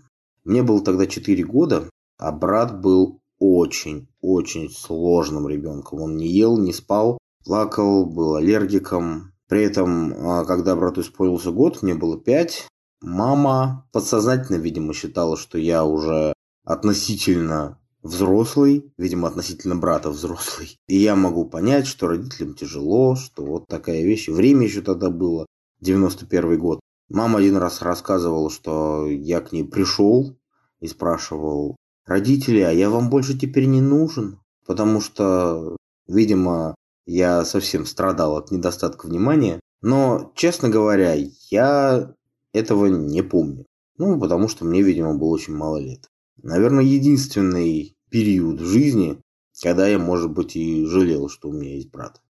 Мне 0.43 0.63
было 0.63 0.83
тогда 0.83 1.05
4 1.05 1.43
года, 1.43 1.87
а 2.17 2.31
брат 2.31 2.81
был 2.81 3.21
очень-очень 3.37 4.71
сложным 4.71 5.47
ребенком. 5.47 6.01
Он 6.01 6.17
не 6.17 6.27
ел, 6.29 6.57
не 6.57 6.73
спал, 6.73 7.19
плакал, 7.45 8.07
был 8.07 8.35
аллергиком. 8.35 9.33
При 9.49 9.63
этом, 9.63 10.13
а, 10.13 10.45
когда 10.45 10.75
брату 10.75 11.01
исполнился 11.01 11.51
год, 11.51 11.81
мне 11.81 11.95
было 11.95 12.17
5, 12.19 12.67
мама 13.01 13.89
подсознательно, 13.91 14.57
видимо, 14.57 14.93
считала, 14.93 15.35
что 15.35 15.57
я 15.57 15.83
уже 15.83 16.33
относительно 16.63 17.79
взрослый, 18.03 18.93
видимо, 18.97 19.27
относительно 19.27 19.75
брата 19.75 20.11
взрослый. 20.11 20.77
И 20.87 20.97
я 20.97 21.15
могу 21.15 21.45
понять, 21.45 21.87
что 21.87 22.07
родителям 22.07 22.53
тяжело, 22.53 23.15
что 23.15 23.43
вот 23.43 23.67
такая 23.67 24.03
вещь. 24.03 24.29
Время 24.29 24.65
еще 24.65 24.81
тогда 24.81 25.09
было, 25.09 25.47
91 25.81 26.59
год. 26.59 26.79
Мама 27.09 27.39
один 27.39 27.57
раз 27.57 27.81
рассказывала, 27.81 28.51
что 28.51 29.07
я 29.07 29.41
к 29.41 29.51
ней 29.51 29.63
пришел 29.63 30.37
и 30.79 30.87
спрашивал, 30.87 31.75
родители, 32.05 32.59
а 32.59 32.71
я 32.71 32.91
вам 32.91 33.09
больше 33.09 33.37
теперь 33.37 33.65
не 33.65 33.81
нужен? 33.81 34.39
Потому 34.67 35.01
что, 35.01 35.75
видимо, 36.07 36.75
я 37.09 37.45
совсем 37.45 37.85
страдал 37.85 38.37
от 38.37 38.51
недостатка 38.51 39.07
внимания. 39.07 39.59
Но, 39.81 40.31
честно 40.35 40.69
говоря, 40.69 41.15
я 41.49 42.13
этого 42.53 42.87
не 42.87 43.21
помню. 43.21 43.65
Ну, 43.97 44.19
потому 44.19 44.47
что 44.47 44.65
мне, 44.65 44.81
видимо, 44.81 45.15
было 45.15 45.29
очень 45.29 45.55
мало 45.55 45.77
лет 45.77 46.09
наверное, 46.43 46.83
единственный 46.83 47.95
период 48.09 48.61
в 48.61 48.65
жизни, 48.65 49.21
когда 49.61 49.87
я, 49.87 49.99
может 49.99 50.31
быть, 50.31 50.55
и 50.55 50.85
жалел, 50.85 51.29
что 51.29 51.49
у 51.49 51.53
меня 51.53 51.75
есть 51.75 51.91
брат. 51.91 52.21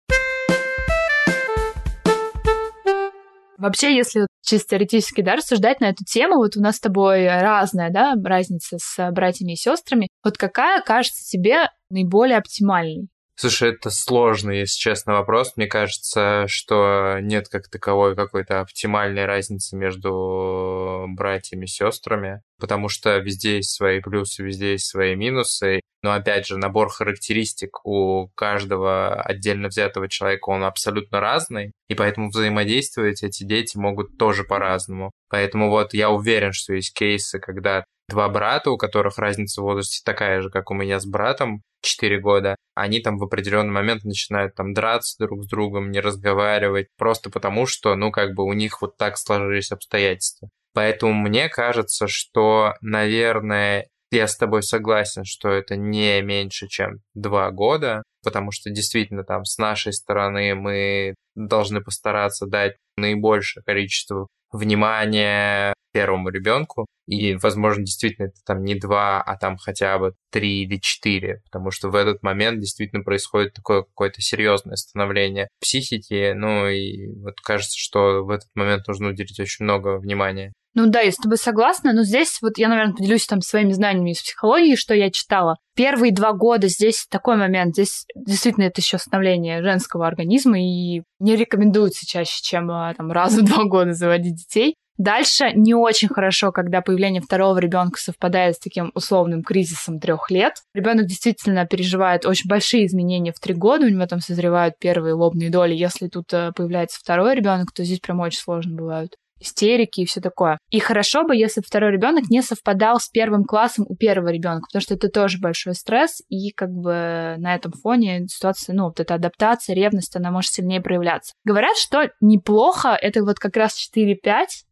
Вообще, 3.57 3.95
если 3.95 4.25
чисто 4.41 4.69
теоретически 4.69 5.21
да, 5.21 5.35
рассуждать 5.35 5.81
на 5.81 5.89
эту 5.89 6.05
тему, 6.05 6.37
вот 6.37 6.55
у 6.55 6.61
нас 6.61 6.77
с 6.77 6.79
тобой 6.79 7.27
разная 7.27 7.91
да, 7.91 8.15
разница 8.23 8.77
с 8.79 9.11
братьями 9.11 9.53
и 9.53 9.57
сестрами. 9.57 10.07
Вот 10.23 10.37
какая 10.37 10.81
кажется 10.81 11.29
тебе 11.29 11.69
наиболее 11.89 12.37
оптимальной? 12.37 13.09
Слушай, 13.41 13.69
это 13.69 13.89
сложный, 13.89 14.59
если 14.59 14.77
честно, 14.77 15.13
вопрос. 15.13 15.53
Мне 15.55 15.65
кажется, 15.65 16.43
что 16.47 17.19
нет 17.21 17.47
как 17.47 17.69
таковой 17.69 18.13
какой-то 18.13 18.59
оптимальной 18.59 19.23
разницы 19.25 19.77
между 19.77 21.05
братьями 21.07 21.63
и 21.63 21.69
сестрами, 21.69 22.41
потому 22.59 22.89
что 22.89 23.15
везде 23.19 23.55
есть 23.55 23.71
свои 23.71 24.01
плюсы, 24.01 24.43
везде 24.43 24.73
есть 24.73 24.87
свои 24.87 25.15
минусы. 25.15 25.79
Но 26.03 26.11
опять 26.11 26.47
же, 26.47 26.57
набор 26.57 26.89
характеристик 26.89 27.85
у 27.85 28.27
каждого 28.35 29.21
отдельно 29.21 29.69
взятого 29.69 30.09
человека, 30.09 30.49
он 30.49 30.65
абсолютно 30.65 31.21
разный, 31.21 31.71
и 31.87 31.95
поэтому 31.95 32.31
взаимодействовать 32.31 33.23
эти 33.23 33.45
дети 33.45 33.77
могут 33.77 34.17
тоже 34.17 34.43
по-разному. 34.43 35.11
Поэтому 35.29 35.69
вот 35.69 35.93
я 35.93 36.09
уверен, 36.09 36.51
что 36.51 36.73
есть 36.73 36.93
кейсы, 36.93 37.39
когда 37.39 37.85
два 38.09 38.27
брата, 38.27 38.71
у 38.71 38.77
которых 38.77 39.17
разница 39.17 39.61
в 39.61 39.65
возрасте 39.65 40.01
такая 40.03 40.41
же, 40.41 40.49
как 40.49 40.71
у 40.71 40.73
меня 40.73 40.99
с 40.99 41.05
братом, 41.05 41.61
4 41.81 42.19
года, 42.19 42.55
они 42.75 42.99
там 42.99 43.17
в 43.17 43.23
определенный 43.23 43.71
момент 43.71 44.03
начинают 44.03 44.55
там 44.55 44.73
драться 44.73 45.15
друг 45.17 45.43
с 45.43 45.47
другом, 45.47 45.91
не 45.91 46.01
разговаривать, 46.01 46.87
просто 46.97 47.29
потому 47.29 47.65
что, 47.65 47.95
ну, 47.95 48.11
как 48.11 48.33
бы 48.33 48.43
у 48.43 48.53
них 48.53 48.81
вот 48.81 48.97
так 48.97 49.17
сложились 49.17 49.71
обстоятельства. 49.71 50.49
Поэтому 50.73 51.13
мне 51.13 51.47
кажется, 51.49 52.07
что, 52.07 52.73
наверное, 52.81 53.87
я 54.11 54.27
с 54.27 54.37
тобой 54.37 54.63
согласен, 54.63 55.23
что 55.23 55.49
это 55.49 55.75
не 55.75 56.21
меньше, 56.21 56.67
чем 56.67 57.01
два 57.13 57.51
года, 57.51 58.03
потому 58.23 58.51
что 58.51 58.69
действительно 58.69 59.23
там 59.23 59.45
с 59.45 59.57
нашей 59.57 59.93
стороны 59.93 60.55
мы 60.55 61.15
должны 61.35 61.81
постараться 61.81 62.45
дать 62.47 62.75
наибольшее 62.97 63.63
количество 63.63 64.27
внимания 64.51 65.73
первому 65.91 66.29
ребенку. 66.29 66.87
И, 67.07 67.35
возможно, 67.35 67.83
действительно 67.83 68.27
это 68.27 68.35
там 68.45 68.63
не 68.63 68.75
два, 68.75 69.21
а 69.21 69.35
там 69.35 69.57
хотя 69.57 69.97
бы 69.97 70.13
три 70.31 70.63
или 70.63 70.77
четыре, 70.77 71.41
потому 71.45 71.71
что 71.71 71.89
в 71.89 71.95
этот 71.95 72.21
момент 72.21 72.59
действительно 72.59 73.03
происходит 73.03 73.53
такое 73.53 73.81
какое-то 73.81 74.21
серьезное 74.21 74.75
становление 74.75 75.47
психики. 75.59 76.33
Ну 76.33 76.67
и 76.67 77.07
вот 77.21 77.41
кажется, 77.41 77.77
что 77.77 78.23
в 78.23 78.29
этот 78.29 78.49
момент 78.53 78.87
нужно 78.87 79.09
уделить 79.09 79.39
очень 79.39 79.65
много 79.65 79.97
внимания. 79.97 80.53
Ну 80.75 80.85
да, 80.87 81.01
я 81.01 81.11
с 81.11 81.15
тобой 81.15 81.37
согласна, 81.37 81.93
но 81.93 82.03
здесь 82.03 82.39
вот 82.41 82.57
я, 82.57 82.69
наверное, 82.69 82.93
поделюсь 82.93 83.25
там 83.25 83.41
своими 83.41 83.73
знаниями 83.73 84.11
из 84.11 84.21
психологии, 84.21 84.75
что 84.75 84.93
я 84.93 85.09
читала. 85.09 85.57
Первые 85.75 86.13
два 86.13 86.33
года 86.33 86.67
здесь 86.67 87.07
такой 87.09 87.37
момент, 87.37 87.73
здесь 87.73 88.05
действительно 88.15 88.65
это 88.65 88.79
еще 88.79 88.97
становление 88.97 89.63
женского 89.63 90.05
организма, 90.05 90.59
и 90.59 91.01
не 91.19 91.35
рекомендуется 91.35 92.05
чаще, 92.05 92.39
чем 92.43 92.69
а, 92.69 92.93
там 92.93 93.11
раз 93.11 93.33
в 93.33 93.43
два 93.43 93.63
года 93.63 93.93
заводить 93.93 94.35
детей. 94.35 94.75
Дальше 94.99 95.53
не 95.55 95.73
очень 95.73 96.09
хорошо, 96.09 96.51
когда 96.51 96.81
появление 96.81 97.21
второго 97.21 97.57
ребенка 97.57 97.97
совпадает 97.97 98.57
с 98.57 98.59
таким 98.59 98.91
условным 98.93 99.43
кризисом 99.43 99.97
трех 99.97 100.29
лет. 100.29 100.55
Ребенок 100.73 101.05
действительно 101.05 101.65
переживает 101.65 102.25
очень 102.25 102.49
большие 102.49 102.85
изменения 102.85 103.31
в 103.31 103.39
три 103.39 103.53
года, 103.53 103.85
у 103.85 103.89
него 103.89 104.05
там 104.07 104.19
созревают 104.19 104.75
первые 104.77 105.13
лобные 105.13 105.49
доли. 105.49 105.73
Если 105.73 106.09
тут 106.09 106.33
э, 106.33 106.51
появляется 106.53 106.99
второй 106.99 107.35
ребенок, 107.35 107.71
то 107.71 107.85
здесь 107.85 108.01
прям 108.01 108.19
очень 108.19 108.39
сложно 108.39 108.75
бывают 108.75 109.15
истерики 109.39 110.01
и 110.01 110.05
все 110.05 110.21
такое. 110.21 110.57
И 110.69 110.79
хорошо 110.79 111.23
бы, 111.23 111.35
если 111.35 111.61
второй 111.61 111.91
ребенок 111.91 112.29
не 112.29 112.41
совпадал 112.41 112.99
с 112.99 113.09
первым 113.09 113.43
классом 113.43 113.85
у 113.87 113.95
первого 113.95 114.29
ребенка, 114.29 114.67
потому 114.69 114.81
что 114.81 114.93
это 114.95 115.09
тоже 115.09 115.39
большой 115.39 115.75
стресс, 115.75 116.21
и 116.29 116.51
как 116.51 116.69
бы 116.69 117.35
на 117.37 117.55
этом 117.55 117.71
фоне 117.71 118.25
ситуация, 118.27 118.75
ну, 118.75 118.85
вот 118.85 118.99
эта 118.99 119.15
адаптация, 119.15 119.75
ревность, 119.75 120.15
она 120.15 120.31
может 120.31 120.51
сильнее 120.51 120.81
проявляться. 120.81 121.33
Говорят, 121.45 121.77
что 121.77 122.09
неплохо, 122.21 122.97
это 122.99 123.23
вот 123.23 123.39
как 123.39 123.55
раз 123.55 123.75
4-5, 123.95 124.15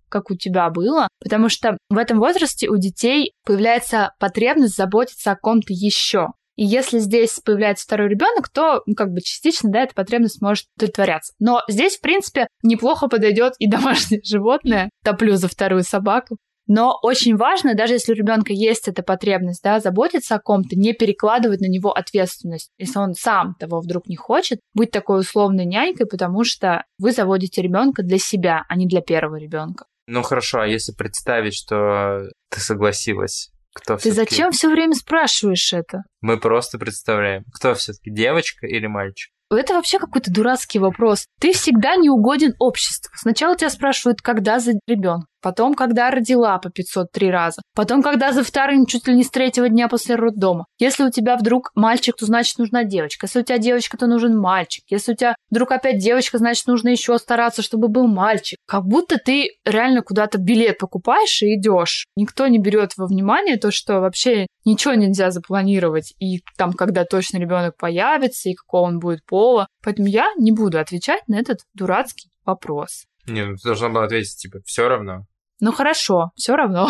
как 0.10 0.32
у 0.32 0.36
тебя 0.36 0.70
было, 0.70 1.08
потому 1.20 1.50
что 1.50 1.78
в 1.90 1.98
этом 1.98 2.20
возрасте 2.20 2.70
у 2.70 2.78
детей 2.78 3.34
появляется 3.46 4.14
потребность 4.20 4.76
заботиться 4.76 5.32
о 5.32 5.36
ком-то 5.36 5.74
еще. 5.74 6.28
И 6.58 6.66
если 6.66 6.98
здесь 6.98 7.40
появляется 7.40 7.86
второй 7.86 8.10
ребенок, 8.10 8.50
то, 8.50 8.82
ну, 8.88 8.96
как 8.96 9.14
бы 9.14 9.22
частично, 9.22 9.72
да, 9.72 9.84
эта 9.84 9.94
потребность 9.94 10.42
может 10.42 10.66
удовлетворяться. 10.76 11.34
Но 11.40 11.62
здесь, 11.70 11.98
в 11.98 12.02
принципе, 12.02 12.48
неплохо 12.64 13.08
подойдет 13.08 13.54
и 13.60 13.68
домашнее 13.70 14.22
животное. 14.24 14.90
Топлю 15.04 15.36
за 15.36 15.48
вторую 15.48 15.84
собаку. 15.84 16.38
Но 16.70 17.00
очень 17.02 17.38
важно, 17.38 17.76
даже 17.76 17.94
если 17.94 18.12
у 18.12 18.16
ребенка 18.16 18.52
есть 18.52 18.90
эта 18.90 19.02
потребность, 19.02 19.64
да, 19.64 19.80
заботиться 19.80 20.36
о 20.36 20.40
ком-то, 20.40 20.76
не 20.76 20.92
перекладывать 20.94 21.62
на 21.62 21.68
него 21.68 21.92
ответственность. 21.92 22.72
Если 22.78 23.00
он 23.00 23.14
сам 23.14 23.56
того 23.58 23.80
вдруг 23.80 24.08
не 24.08 24.18
хочет, 24.18 24.60
быть 24.74 24.92
такой 24.92 25.22
условной 25.22 25.66
нянькой, 25.66 26.08
потому 26.08 26.44
что 26.44 26.84
вы 27.00 27.14
заводите 27.14 27.62
ребенка 27.62 28.04
для 28.04 28.18
себя, 28.18 28.66
а 28.68 28.76
не 28.76 28.86
для 28.86 29.00
первого 29.00 29.38
ребенка. 29.38 29.86
Ну 30.08 30.24
хорошо, 30.24 30.60
а 30.62 30.68
если 30.68 30.92
представить, 30.92 31.54
что 31.54 32.30
ты 32.50 32.60
согласилась 32.60 33.52
Кто 33.78 33.98
Ты 33.98 34.12
зачем 34.12 34.52
все 34.52 34.70
время 34.70 34.94
спрашиваешь 34.94 35.72
это? 35.72 36.04
Мы 36.22 36.40
просто 36.40 36.78
представляем, 36.78 37.44
кто 37.54 37.76
все-таки, 37.76 38.12
девочка 38.12 38.66
или 38.66 38.88
мальчик? 38.88 39.32
Это 39.50 39.76
вообще 39.76 39.98
какой-то 39.98 40.30
дурацкий 40.32 40.80
вопрос. 40.80 41.26
Ты 41.40 41.54
всегда 41.54 41.96
не 41.96 42.10
угоден 42.10 42.54
обществу. 42.60 43.12
Сначала 43.16 43.56
тебя 43.56 43.70
спрашивают, 43.70 44.22
когда 44.22 44.60
за 44.60 44.74
ребенка, 44.88 45.28
потом, 45.48 45.76
когда 45.76 46.12
родила 46.12 46.58
по 46.58 46.70
503 46.70 47.32
раза, 47.32 47.62
потом, 47.74 48.04
когда 48.04 48.34
за 48.34 48.44
вторым, 48.44 48.86
чуть 48.86 49.08
ли 49.08 49.16
не 49.16 49.24
с 49.24 49.30
третьего 49.30 49.70
дня 49.70 49.88
после 49.88 50.16
роддома. 50.16 50.66
Если 50.78 51.06
у 51.06 51.10
тебя 51.10 51.38
вдруг 51.38 51.72
мальчик, 51.74 52.18
то 52.18 52.26
значит 52.26 52.58
нужна 52.58 52.84
девочка. 52.84 53.28
Если 53.28 53.40
у 53.40 53.44
тебя 53.44 53.58
девочка, 53.58 53.98
то 53.98 54.08
нужен 54.08 54.38
мальчик. 54.38 54.84
Если 54.90 55.14
у 55.14 55.16
тебя 55.16 55.36
вдруг 55.50 55.72
опять 55.72 56.00
девочка, 56.00 56.38
значит 56.38 56.68
нужно 56.68 56.90
еще 56.90 57.18
стараться, 57.18 57.62
чтобы 57.62 57.88
был 57.88 58.08
мальчик. 58.08 58.60
Как 58.68 58.84
будто 58.84 59.20
ты 59.24 59.52
реально 59.64 60.02
куда-то 60.02 60.38
билет 60.38 60.80
покупаешь 60.80 61.42
и 61.42 61.56
идешь. 61.56 62.08
Никто 62.18 62.46
не 62.48 62.60
берет 62.60 62.98
во 62.98 63.08
внимание 63.08 63.56
то, 63.56 63.72
что 63.72 64.02
вообще 64.02 64.48
ничего 64.66 64.96
нельзя 64.96 65.32
запланировать. 65.32 66.14
И 66.20 66.42
там, 66.58 66.74
когда 66.74 67.06
точно 67.06 67.38
ребенок 67.38 67.78
появится, 67.78 68.50
и 68.50 68.54
какого 68.54 68.88
он 68.88 69.00
будет 69.00 69.26
пола. 69.26 69.68
Поэтому 69.82 70.10
я 70.10 70.28
не 70.38 70.52
буду 70.52 70.78
отвечать 70.78 71.26
на 71.30 71.36
этот 71.36 71.60
дурацкий 71.74 72.32
вопрос. 72.46 73.06
Не, 73.28 73.46
ну, 73.46 73.56
ты 73.56 73.64
должна 73.64 73.90
была 73.90 74.06
ответить, 74.06 74.38
типа, 74.38 74.60
все 74.66 74.88
равно. 74.88 75.26
Ну 75.60 75.72
хорошо, 75.72 76.32
все 76.36 76.56
равно. 76.56 76.90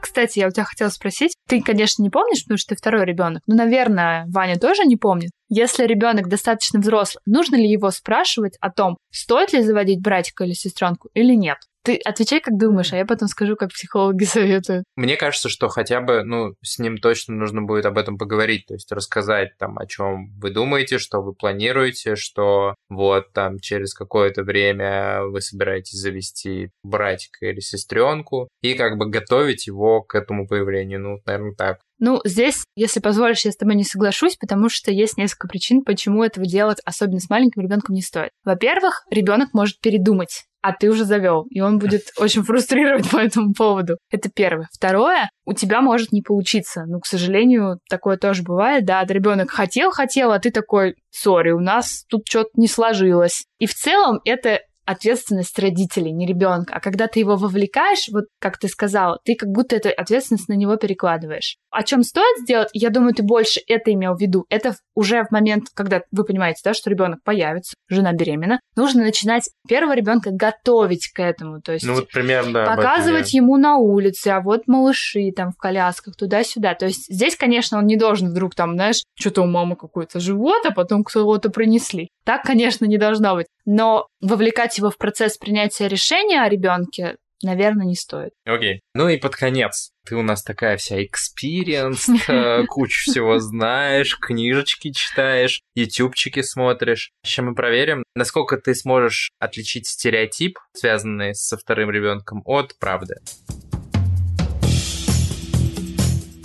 Кстати, 0.00 0.38
я 0.38 0.48
у 0.48 0.50
тебя 0.50 0.64
хотела 0.64 0.88
спросить, 0.88 1.34
ты, 1.46 1.60
конечно, 1.62 2.02
не 2.02 2.10
помнишь, 2.10 2.42
потому 2.42 2.58
что 2.58 2.70
ты 2.70 2.76
второй 2.76 3.04
ребенок, 3.04 3.42
но, 3.46 3.54
наверное, 3.54 4.24
Ваня 4.28 4.58
тоже 4.58 4.84
не 4.84 4.96
помнит. 4.96 5.30
Если 5.48 5.84
ребенок 5.84 6.28
достаточно 6.28 6.80
взрослый, 6.80 7.22
нужно 7.26 7.56
ли 7.56 7.70
его 7.70 7.90
спрашивать 7.90 8.56
о 8.60 8.70
том, 8.70 8.96
стоит 9.10 9.52
ли 9.52 9.62
заводить 9.62 10.02
братика 10.02 10.44
или 10.44 10.52
сестренку 10.52 11.10
или 11.14 11.34
нет? 11.34 11.58
Ты 11.90 11.96
отвечай, 12.04 12.40
как 12.40 12.56
думаешь, 12.56 12.92
а 12.92 12.98
я 12.98 13.04
потом 13.04 13.26
скажу, 13.26 13.56
как 13.56 13.70
психологи 13.70 14.22
советуют. 14.24 14.84
Мне 14.94 15.16
кажется, 15.16 15.48
что 15.48 15.66
хотя 15.68 16.00
бы, 16.00 16.22
ну, 16.22 16.54
с 16.62 16.78
ним 16.78 16.98
точно 16.98 17.34
нужно 17.34 17.62
будет 17.62 17.84
об 17.84 17.98
этом 17.98 18.16
поговорить, 18.16 18.66
то 18.66 18.74
есть 18.74 18.92
рассказать 18.92 19.58
там, 19.58 19.76
о 19.76 19.86
чем 19.86 20.30
вы 20.38 20.50
думаете, 20.50 20.98
что 20.98 21.20
вы 21.20 21.34
планируете, 21.34 22.14
что 22.14 22.76
вот 22.88 23.32
там 23.32 23.58
через 23.58 23.92
какое-то 23.92 24.44
время 24.44 25.24
вы 25.24 25.40
собираетесь 25.40 25.98
завести 25.98 26.70
братика 26.84 27.46
или 27.46 27.58
сестренку, 27.58 28.48
и 28.62 28.74
как 28.74 28.96
бы 28.96 29.10
готовить 29.10 29.66
его 29.66 30.02
к 30.02 30.14
этому 30.14 30.46
появлению, 30.46 31.00
ну, 31.00 31.18
наверное, 31.26 31.56
так. 31.56 31.80
Ну, 31.98 32.20
здесь, 32.24 32.64
если 32.76 33.00
позволишь, 33.00 33.44
я 33.44 33.52
с 33.52 33.56
тобой 33.56 33.74
не 33.74 33.84
соглашусь, 33.84 34.36
потому 34.36 34.68
что 34.70 34.92
есть 34.92 35.18
несколько 35.18 35.48
причин, 35.48 35.82
почему 35.82 36.22
этого 36.24 36.46
делать, 36.46 36.78
особенно 36.84 37.18
с 37.18 37.28
маленьким 37.28 37.62
ребенком, 37.62 37.94
не 37.94 38.00
стоит. 38.00 38.30
Во-первых, 38.42 39.04
ребенок 39.10 39.52
может 39.52 39.80
передумать 39.80 40.44
а 40.62 40.72
ты 40.72 40.90
уже 40.90 41.04
завел, 41.04 41.46
и 41.50 41.60
он 41.60 41.78
будет 41.78 42.02
очень 42.18 42.42
фрустрировать 42.42 43.10
по 43.10 43.18
этому 43.18 43.54
поводу. 43.54 43.96
Это 44.10 44.28
первое. 44.28 44.68
Второе, 44.72 45.30
у 45.44 45.52
тебя 45.52 45.80
может 45.80 46.12
не 46.12 46.22
получиться. 46.22 46.84
Ну, 46.86 47.00
к 47.00 47.06
сожалению, 47.06 47.78
такое 47.88 48.16
тоже 48.16 48.42
бывает, 48.42 48.84
да, 48.84 49.04
ребенок 49.04 49.50
хотел, 49.50 49.90
хотел, 49.90 50.32
а 50.32 50.38
ты 50.38 50.50
такой, 50.50 50.94
сори, 51.10 51.50
у 51.50 51.60
нас 51.60 52.04
тут 52.08 52.22
что-то 52.28 52.50
не 52.54 52.68
сложилось. 52.68 53.44
И 53.58 53.66
в 53.66 53.74
целом 53.74 54.20
это 54.24 54.60
ответственность 54.90 55.58
родителей, 55.58 56.12
не 56.12 56.26
ребенка. 56.26 56.74
А 56.74 56.80
когда 56.80 57.06
ты 57.06 57.20
его 57.20 57.36
вовлекаешь, 57.36 58.08
вот 58.12 58.24
как 58.40 58.58
ты 58.58 58.68
сказала, 58.68 59.18
ты 59.24 59.34
как 59.34 59.48
будто 59.50 59.76
эту 59.76 59.88
ответственность 59.96 60.48
на 60.48 60.54
него 60.54 60.76
перекладываешь. 60.76 61.56
О 61.70 61.82
чем 61.82 62.02
стоит 62.02 62.38
сделать? 62.40 62.68
Я 62.72 62.90
думаю, 62.90 63.14
ты 63.14 63.22
больше 63.22 63.60
это 63.66 63.92
имел 63.92 64.14
в 64.14 64.20
виду. 64.20 64.46
Это 64.48 64.74
уже 64.94 65.24
в 65.24 65.30
момент, 65.30 65.66
когда 65.74 66.02
вы 66.10 66.24
понимаете, 66.24 66.60
да, 66.64 66.74
что 66.74 66.90
ребенок 66.90 67.22
появится, 67.22 67.74
жена 67.88 68.12
беременна, 68.12 68.60
нужно 68.76 69.02
начинать 69.02 69.48
первого 69.68 69.94
ребенка 69.94 70.30
готовить 70.32 71.08
к 71.12 71.20
этому. 71.20 71.60
То 71.60 71.72
есть 71.72 71.86
ну, 71.86 71.94
вот 71.94 72.08
примерно, 72.08 72.64
показывать 72.64 73.32
ему 73.32 73.56
на 73.56 73.76
улице, 73.76 74.28
а 74.28 74.40
вот 74.40 74.66
малыши 74.66 75.30
там 75.32 75.52
в 75.52 75.56
колясках 75.56 76.16
туда-сюда. 76.16 76.74
То 76.74 76.86
есть 76.86 77.06
здесь, 77.08 77.36
конечно, 77.36 77.78
он 77.78 77.86
не 77.86 77.96
должен 77.96 78.30
вдруг 78.30 78.54
там, 78.54 78.74
знаешь, 78.74 79.02
что-то 79.18 79.42
у 79.42 79.46
мамы 79.46 79.76
какой-то 79.76 80.18
живот, 80.18 80.66
а 80.66 80.72
потом 80.72 81.04
кого-то 81.04 81.50
принесли. 81.50 82.08
Так, 82.24 82.42
конечно, 82.42 82.84
не 82.84 82.98
должно 82.98 83.34
быть. 83.34 83.46
Но 83.64 84.06
вовлекать 84.20 84.78
его 84.80 84.90
в 84.90 84.98
процесс 84.98 85.38
принятия 85.38 85.88
решения 85.88 86.42
о 86.42 86.48
ребенке 86.48 87.16
наверное, 87.42 87.86
не 87.86 87.96
стоит. 87.96 88.32
Окей. 88.44 88.76
Okay. 88.76 88.78
Ну 88.94 89.08
и 89.08 89.16
под 89.16 89.36
конец. 89.36 89.92
Ты 90.06 90.16
у 90.16 90.22
нас 90.22 90.42
такая 90.42 90.76
вся 90.76 91.02
experience, 91.02 92.06
кучу 92.68 93.10
всего 93.10 93.38
знаешь, 93.38 94.16
книжечки 94.18 94.92
читаешь, 94.92 95.62
ютубчики 95.74 96.42
смотришь. 96.42 97.12
Сейчас 97.24 97.44
мы 97.44 97.54
проверим, 97.54 98.04
насколько 98.14 98.56
ты 98.56 98.74
сможешь 98.74 99.30
отличить 99.38 99.86
стереотип, 99.86 100.58
связанный 100.74 101.34
со 101.34 101.56
вторым 101.56 101.90
ребенком, 101.90 102.42
от 102.44 102.78
правды. 102.78 103.16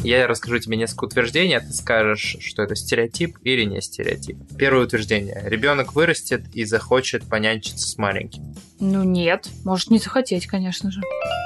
Я 0.05 0.27
расскажу 0.27 0.59
тебе 0.59 0.77
несколько 0.77 1.05
утверждений, 1.05 1.57
а 1.57 1.61
ты 1.61 1.73
скажешь, 1.73 2.37
что 2.39 2.61
это 2.61 2.75
стереотип 2.75 3.37
или 3.43 3.63
не 3.63 3.81
стереотип. 3.81 4.37
Первое 4.57 4.85
утверждение. 4.85 5.41
Ребенок 5.45 5.95
вырастет 5.95 6.43
и 6.53 6.63
захочет 6.65 7.23
понянчиться 7.23 7.87
с 7.87 7.97
маленьким. 7.97 8.55
Ну 8.79 9.03
нет, 9.03 9.49
может 9.63 9.89
не 9.89 9.97
захотеть, 9.97 10.45
конечно 10.45 10.91
же. 10.91 11.01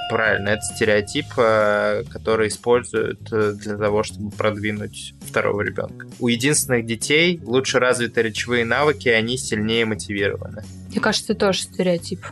Правильно, 0.09 0.49
это 0.49 0.61
стереотип, 0.75 1.25
э, 1.37 2.03
который 2.09 2.49
используют 2.49 3.31
э, 3.31 3.53
для 3.53 3.77
того, 3.77 4.03
чтобы 4.03 4.31
продвинуть 4.31 5.13
второго 5.21 5.61
ребенка. 5.61 6.07
У 6.19 6.27
единственных 6.27 6.85
детей 6.85 7.39
лучше 7.43 7.79
развиты 7.79 8.23
речевые 8.23 8.65
навыки, 8.65 9.07
и 9.07 9.11
они 9.11 9.37
сильнее 9.37 9.85
мотивированы. 9.85 10.63
Мне 10.89 10.99
кажется, 10.99 11.33
это 11.33 11.47
тоже 11.47 11.61
стереотип. 11.61 12.25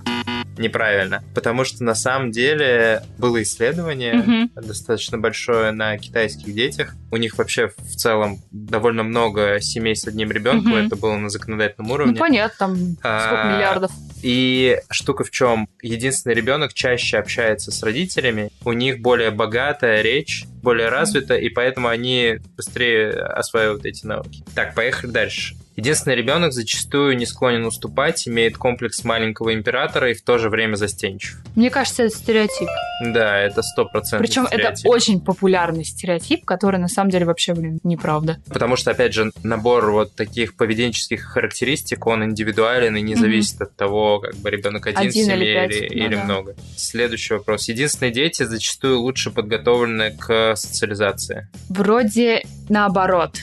Неправильно, 0.58 1.24
потому 1.36 1.64
что 1.64 1.84
на 1.84 1.96
самом 1.96 2.32
деле 2.32 3.04
было 3.18 3.42
исследование 3.44 4.14
Мгм. 4.16 4.52
достаточно 4.56 5.18
большое 5.18 5.72
на 5.72 5.98
китайских 5.98 6.54
детях. 6.54 6.96
У 7.12 7.18
них 7.18 7.38
вообще 7.38 7.68
в 7.68 7.96
целом 7.96 8.40
довольно 8.52 9.04
много 9.04 9.60
семей 9.62 9.96
с 9.96 10.08
одним 10.08 10.32
ребенком. 10.32 10.72
Мгм. 10.72 10.86
Это 10.88 10.96
было 10.96 11.16
на 11.18 11.30
законодательном 11.30 11.88
Ну 11.90 11.94
уровне. 11.94 12.16
понятно, 12.16 12.56
там 12.58 12.76
сколько 12.76 13.02
А, 13.04 13.56
миллиардов. 13.56 13.92
И 14.24 14.80
штука 14.90 15.24
в 15.24 15.30
чем? 15.32 15.70
Единственный 15.82 16.34
ребенок 16.34 16.74
чаще 16.74 17.18
общается 17.18 17.72
с 17.72 17.84
родителями, 17.84 18.50
у 18.66 18.74
них 18.74 19.00
более 19.00 19.30
богатая 19.32 20.02
речь, 20.02 20.46
более 20.64 20.90
развита, 20.90 21.36
и 21.36 21.50
поэтому 21.50 21.88
они 21.88 22.40
быстрее 22.56 23.12
осваивают 23.12 23.86
эти 23.86 24.06
навыки. 24.06 24.44
Так, 24.56 24.74
поехали 24.74 25.12
дальше. 25.12 25.56
Единственный 25.78 26.16
ребенок 26.16 26.54
зачастую 26.54 27.16
не 27.18 27.28
склонен 27.28 27.64
уступать, 27.64 28.28
имеет 28.28 28.58
комплекс 28.58 29.04
маленького 29.04 29.54
императора 29.54 30.10
и 30.10 30.16
в 30.16 30.24
то 30.24 30.40
же 30.40 30.50
время 30.50 30.76
застенчив. 30.76 31.38
Мне 31.56 31.70
кажется, 31.70 32.02
это 32.04 32.16
стереотип. 32.18 32.68
Да, 33.06 33.38
это 33.38 33.62
стопроцентный 33.62 34.26
Причем 34.28 34.46
это 34.46 34.56
стереотип. 34.56 34.88
очень 34.90 35.22
популярный 35.22 35.86
стереотип, 35.86 36.46
который 36.46 36.80
на 36.80 36.88
самом 36.88 37.12
деле 37.12 37.26
вообще, 37.26 37.54
блин, 37.54 37.80
неправда. 37.84 38.38
Потому 38.50 38.76
что, 38.76 38.90
опять 38.90 39.14
же, 39.14 39.32
набор 39.44 39.92
вот 39.92 40.16
таких 40.16 40.56
поведенческих 40.56 41.22
характеристик, 41.22 42.08
он 42.08 42.24
индивидуален 42.26 42.96
и 42.96 43.02
не 43.02 43.14
Мгм. 43.14 43.22
зависит 43.22 43.62
от 43.62 43.76
того, 43.76 44.20
как 44.20 44.36
бы 44.38 44.50
ребенок 44.50 44.88
один, 44.88 45.00
Один 45.00 45.12
в 45.12 45.16
или 45.16 45.26
семье 45.46 45.54
пять, 45.54 45.76
или, 45.92 46.00
ну 46.00 46.06
или 46.08 46.16
да. 46.16 46.24
много. 46.24 46.56
Следующий 46.76 47.36
вопрос. 47.36 47.68
Единственные 47.68 48.12
дети 48.12 48.42
зачастую 48.42 49.00
лучше 49.02 49.30
подготовлены 49.30 50.10
к 50.18 50.56
социализации. 50.56 51.50
Вроде 51.70 52.42
наоборот. 52.68 53.36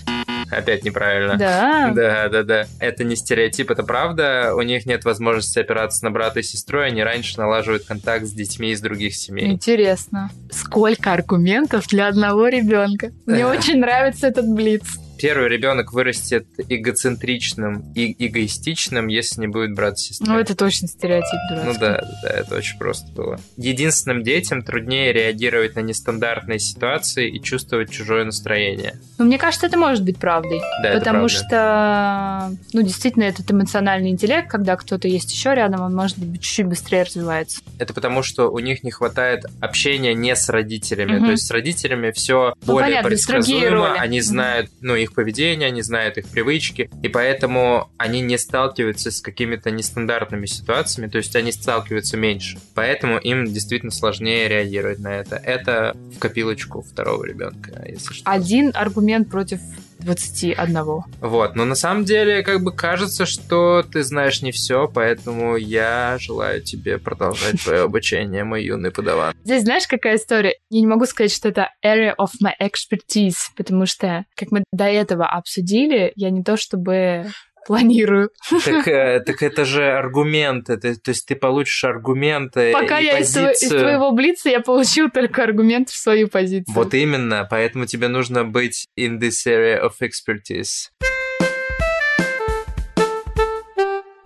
Опять 0.50 0.84
неправильно. 0.84 1.36
Да. 1.36 1.92
Да, 1.94 2.28
да, 2.28 2.42
да. 2.42 2.66
Это 2.78 3.04
не 3.04 3.16
стереотип, 3.16 3.70
это 3.70 3.82
правда. 3.82 4.52
У 4.56 4.62
них 4.62 4.86
нет 4.86 5.04
возможности 5.04 5.58
опираться 5.58 6.04
на 6.04 6.10
брата 6.10 6.40
и 6.40 6.42
сестру, 6.42 6.80
они 6.80 7.02
раньше 7.02 7.38
налаживают 7.38 7.84
контакт 7.84 8.26
с 8.26 8.32
детьми 8.32 8.70
из 8.70 8.80
других 8.80 9.14
семей. 9.14 9.52
Интересно. 9.52 10.30
Сколько 10.50 11.12
аргументов 11.12 11.86
для 11.88 12.08
одного 12.08 12.48
ребенка? 12.48 13.10
Мне 13.26 13.46
очень 13.46 13.78
нравится 13.78 14.26
этот 14.26 14.46
блиц. 14.48 14.82
Первый 15.24 15.48
ребенок 15.48 15.94
вырастет 15.94 16.46
эгоцентричным 16.68 17.94
и 17.94 18.14
эгоистичным, 18.26 19.06
если 19.06 19.40
не 19.40 19.46
будет 19.46 19.74
брата 19.74 19.96
и. 19.96 20.28
Ну, 20.28 20.38
это 20.38 20.54
точно 20.54 20.86
стереотип 20.86 21.40
дурацкий. 21.48 21.72
Ну 21.72 21.80
да, 21.80 22.04
да, 22.22 22.28
это 22.28 22.54
очень 22.56 22.76
просто 22.76 23.10
было. 23.12 23.40
Единственным 23.56 24.22
детям 24.22 24.62
труднее 24.62 25.14
реагировать 25.14 25.76
на 25.76 25.80
нестандартные 25.80 26.58
ситуации 26.58 27.30
и 27.30 27.42
чувствовать 27.42 27.90
чужое 27.90 28.26
настроение. 28.26 29.00
Но 29.16 29.24
мне 29.24 29.38
кажется, 29.38 29.66
это 29.66 29.78
может 29.78 30.04
быть 30.04 30.18
правдой. 30.18 30.60
Да, 30.82 30.92
потому 30.92 31.28
что, 31.28 32.54
ну, 32.74 32.82
действительно, 32.82 33.24
этот 33.24 33.50
эмоциональный 33.50 34.10
интеллект, 34.10 34.50
когда 34.50 34.76
кто-то 34.76 35.08
есть 35.08 35.32
еще 35.32 35.54
рядом, 35.54 35.80
он 35.80 35.94
может 35.94 36.18
быть 36.18 36.42
чуть-чуть 36.42 36.66
быстрее 36.66 37.04
развивается. 37.04 37.62
Это 37.78 37.94
потому, 37.94 38.22
что 38.22 38.50
у 38.50 38.58
них 38.58 38.84
не 38.84 38.90
хватает 38.90 39.44
общения 39.60 40.12
не 40.12 40.36
с 40.36 40.50
родителями. 40.50 41.16
Мгм. 41.16 41.24
То 41.24 41.30
есть 41.30 41.46
с 41.46 41.50
родителями 41.50 42.10
все 42.10 42.52
Ну, 42.66 42.74
более 42.74 42.88
понятно, 42.88 43.08
предсказуемо, 43.08 43.94
они 43.94 44.20
знают, 44.20 44.70
ну, 44.82 44.94
их 44.94 45.13
поведение, 45.14 45.68
они 45.68 45.82
знают 45.82 46.18
их 46.18 46.28
привычки, 46.28 46.90
и 47.02 47.08
поэтому 47.08 47.90
они 47.96 48.20
не 48.20 48.38
сталкиваются 48.38 49.10
с 49.10 49.20
какими-то 49.20 49.70
нестандартными 49.70 50.46
ситуациями, 50.46 51.08
то 51.08 51.18
есть 51.18 51.34
они 51.36 51.52
сталкиваются 51.52 52.16
меньше. 52.16 52.58
Поэтому 52.74 53.18
им 53.18 53.46
действительно 53.46 53.92
сложнее 53.92 54.48
реагировать 54.48 54.98
на 54.98 55.08
это. 55.08 55.36
Это 55.36 55.96
в 56.14 56.18
копилочку 56.18 56.82
второго 56.82 57.24
ребенка, 57.24 57.84
если 57.86 58.14
что. 58.14 58.30
Один 58.30 58.70
аргумент 58.74 59.30
против 59.30 59.60
21. 60.00 61.04
Вот, 61.20 61.56
но 61.56 61.64
на 61.64 61.74
самом 61.74 62.04
деле, 62.04 62.42
как 62.42 62.62
бы 62.62 62.72
кажется, 62.72 63.26
что 63.26 63.82
ты 63.82 64.02
знаешь 64.02 64.42
не 64.42 64.52
все, 64.52 64.88
поэтому 64.92 65.56
я 65.56 66.16
желаю 66.20 66.62
тебе 66.62 66.98
продолжать 66.98 67.62
твое 67.62 67.82
обучение, 67.84 68.44
мой 68.44 68.64
юный 68.64 68.90
подаван. 68.90 69.34
Здесь 69.44 69.62
знаешь, 69.62 69.86
какая 69.86 70.16
история? 70.16 70.54
Я 70.70 70.80
не 70.80 70.86
могу 70.86 71.06
сказать, 71.06 71.32
что 71.32 71.48
это 71.48 71.70
area 71.84 72.14
of 72.18 72.30
my 72.42 72.52
expertise, 72.60 73.36
потому 73.56 73.86
что, 73.86 74.24
как 74.36 74.50
мы 74.50 74.64
до 74.72 74.84
этого 74.84 75.26
обсудили, 75.26 76.12
я 76.16 76.30
не 76.30 76.42
то 76.42 76.56
чтобы 76.56 77.26
планирую. 77.66 78.30
Так, 78.64 78.88
э, 78.88 79.20
так 79.26 79.42
это 79.42 79.64
же 79.64 79.84
аргументы, 79.84 80.76
то, 80.76 80.94
то 80.94 81.10
есть 81.10 81.26
ты 81.26 81.36
получишь 81.36 81.84
аргументы 81.84 82.72
Пока 82.72 83.00
и 83.00 83.04
я 83.04 83.18
из, 83.18 83.34
позицию. 83.34 83.52
из 83.52 83.82
твоего 83.82 84.12
блица, 84.12 84.48
я 84.48 84.60
получил 84.60 85.10
только 85.10 85.42
аргумент 85.42 85.88
в 85.88 85.96
свою 85.96 86.28
позицию. 86.28 86.74
Вот 86.74 86.94
именно, 86.94 87.46
поэтому 87.48 87.86
тебе 87.86 88.08
нужно 88.08 88.44
быть 88.44 88.86
in 88.98 89.18
this 89.18 89.46
area 89.46 89.80
of 89.80 89.92
expertise. 90.00 90.90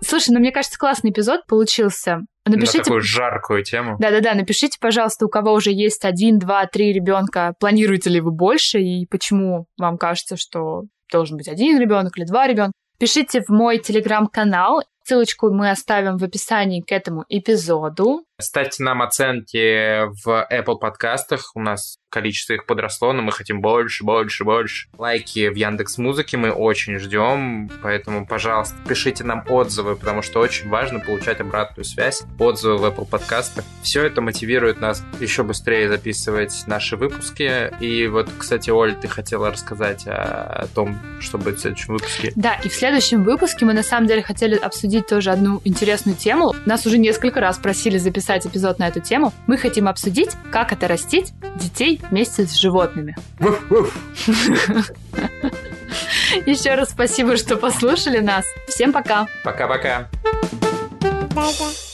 Слушай, 0.01 0.31
ну 0.31 0.39
мне 0.39 0.51
кажется, 0.51 0.79
классный 0.79 1.11
эпизод 1.11 1.45
получился. 1.45 2.21
Напишите... 2.45 2.79
На 2.79 2.83
такую 2.83 3.01
жаркую 3.01 3.63
тему. 3.63 3.97
Да-да-да, 3.99 4.33
напишите, 4.33 4.77
пожалуйста, 4.81 5.25
у 5.27 5.29
кого 5.29 5.53
уже 5.53 5.71
есть 5.71 6.03
один, 6.03 6.39
два, 6.39 6.65
три 6.65 6.91
ребенка, 6.91 7.53
планируете 7.59 8.09
ли 8.09 8.19
вы 8.19 8.31
больше 8.31 8.79
и 8.79 9.05
почему 9.05 9.67
вам 9.77 9.99
кажется, 9.99 10.35
что 10.35 10.85
должен 11.11 11.37
быть 11.37 11.47
один 11.47 11.79
ребенок 11.79 12.17
или 12.17 12.25
два 12.25 12.47
ребенка. 12.47 12.71
Пишите 12.99 13.41
в 13.41 13.49
мой 13.49 13.79
телеграм-канал. 13.79 14.83
Ссылочку 15.03 15.51
мы 15.51 15.71
оставим 15.71 16.17
в 16.17 16.23
описании 16.23 16.81
к 16.81 16.91
этому 16.91 17.23
эпизоду. 17.29 18.25
Ставьте 18.41 18.83
нам 18.83 19.01
оценки 19.01 20.05
в 20.23 20.47
Apple 20.49 20.79
подкастах. 20.79 21.51
У 21.55 21.59
нас 21.59 21.99
количество 22.09 22.53
их 22.53 22.65
подросло, 22.65 23.11
но 23.11 23.21
мы 23.21 23.33
хотим 23.33 23.61
больше, 23.61 24.03
больше, 24.05 24.45
больше. 24.45 24.87
Лайки 24.97 25.49
в 25.49 25.55
Яндекс 25.55 25.97
Музыке 25.97 26.37
мы 26.37 26.49
очень 26.51 26.97
ждем, 26.97 27.69
поэтому, 27.83 28.25
пожалуйста, 28.25 28.75
пишите 28.87 29.23
нам 29.25 29.43
отзывы, 29.47 29.95
потому 29.95 30.21
что 30.21 30.39
очень 30.39 30.69
важно 30.69 30.99
получать 30.99 31.41
обратную 31.41 31.83
связь, 31.83 32.23
отзывы 32.39 32.77
в 32.77 32.85
Apple 32.85 33.07
подкастах. 33.07 33.65
Все 33.83 34.05
это 34.05 34.21
мотивирует 34.21 34.79
нас 34.79 35.03
еще 35.19 35.43
быстрее 35.43 35.89
записывать 35.89 36.63
наши 36.65 36.95
выпуски. 36.95 37.71
И 37.83 38.07
вот, 38.07 38.29
кстати, 38.37 38.69
Оль, 38.69 38.95
ты 38.95 39.09
хотела 39.09 39.51
рассказать 39.51 40.07
о, 40.07 40.63
о 40.63 40.67
том, 40.67 40.97
что 41.19 41.37
будет 41.37 41.57
в 41.57 41.61
следующем 41.61 41.93
выпуске. 41.93 42.31
Да, 42.35 42.55
и 42.55 42.69
в 42.69 42.73
следующем 42.73 43.23
выпуске 43.23 43.65
мы 43.65 43.73
на 43.73 43.83
самом 43.83 44.07
деле 44.07 44.23
хотели 44.23 44.55
обсудить 44.55 45.07
тоже 45.07 45.29
одну 45.29 45.61
интересную 45.65 46.15
тему. 46.15 46.55
Нас 46.65 46.85
уже 46.85 46.97
несколько 46.97 47.41
раз 47.41 47.57
просили 47.57 47.97
записать 47.97 48.28
записать 48.29 48.45
эпизод 48.45 48.79
на 48.79 48.87
эту 48.87 48.99
тему, 48.99 49.33
мы 49.47 49.57
хотим 49.57 49.87
обсудить, 49.87 50.31
как 50.51 50.71
это 50.71 50.87
растить 50.87 51.33
детей 51.55 51.99
вместе 52.09 52.45
с 52.45 52.53
животными. 52.53 53.15
Еще 56.45 56.75
раз 56.75 56.91
спасибо, 56.91 57.37
что 57.37 57.57
послушали 57.57 58.19
нас. 58.19 58.45
Всем 58.67 58.93
пока. 58.93 59.27
Пока-пока. 59.43 60.07
Да-да. 61.01 61.88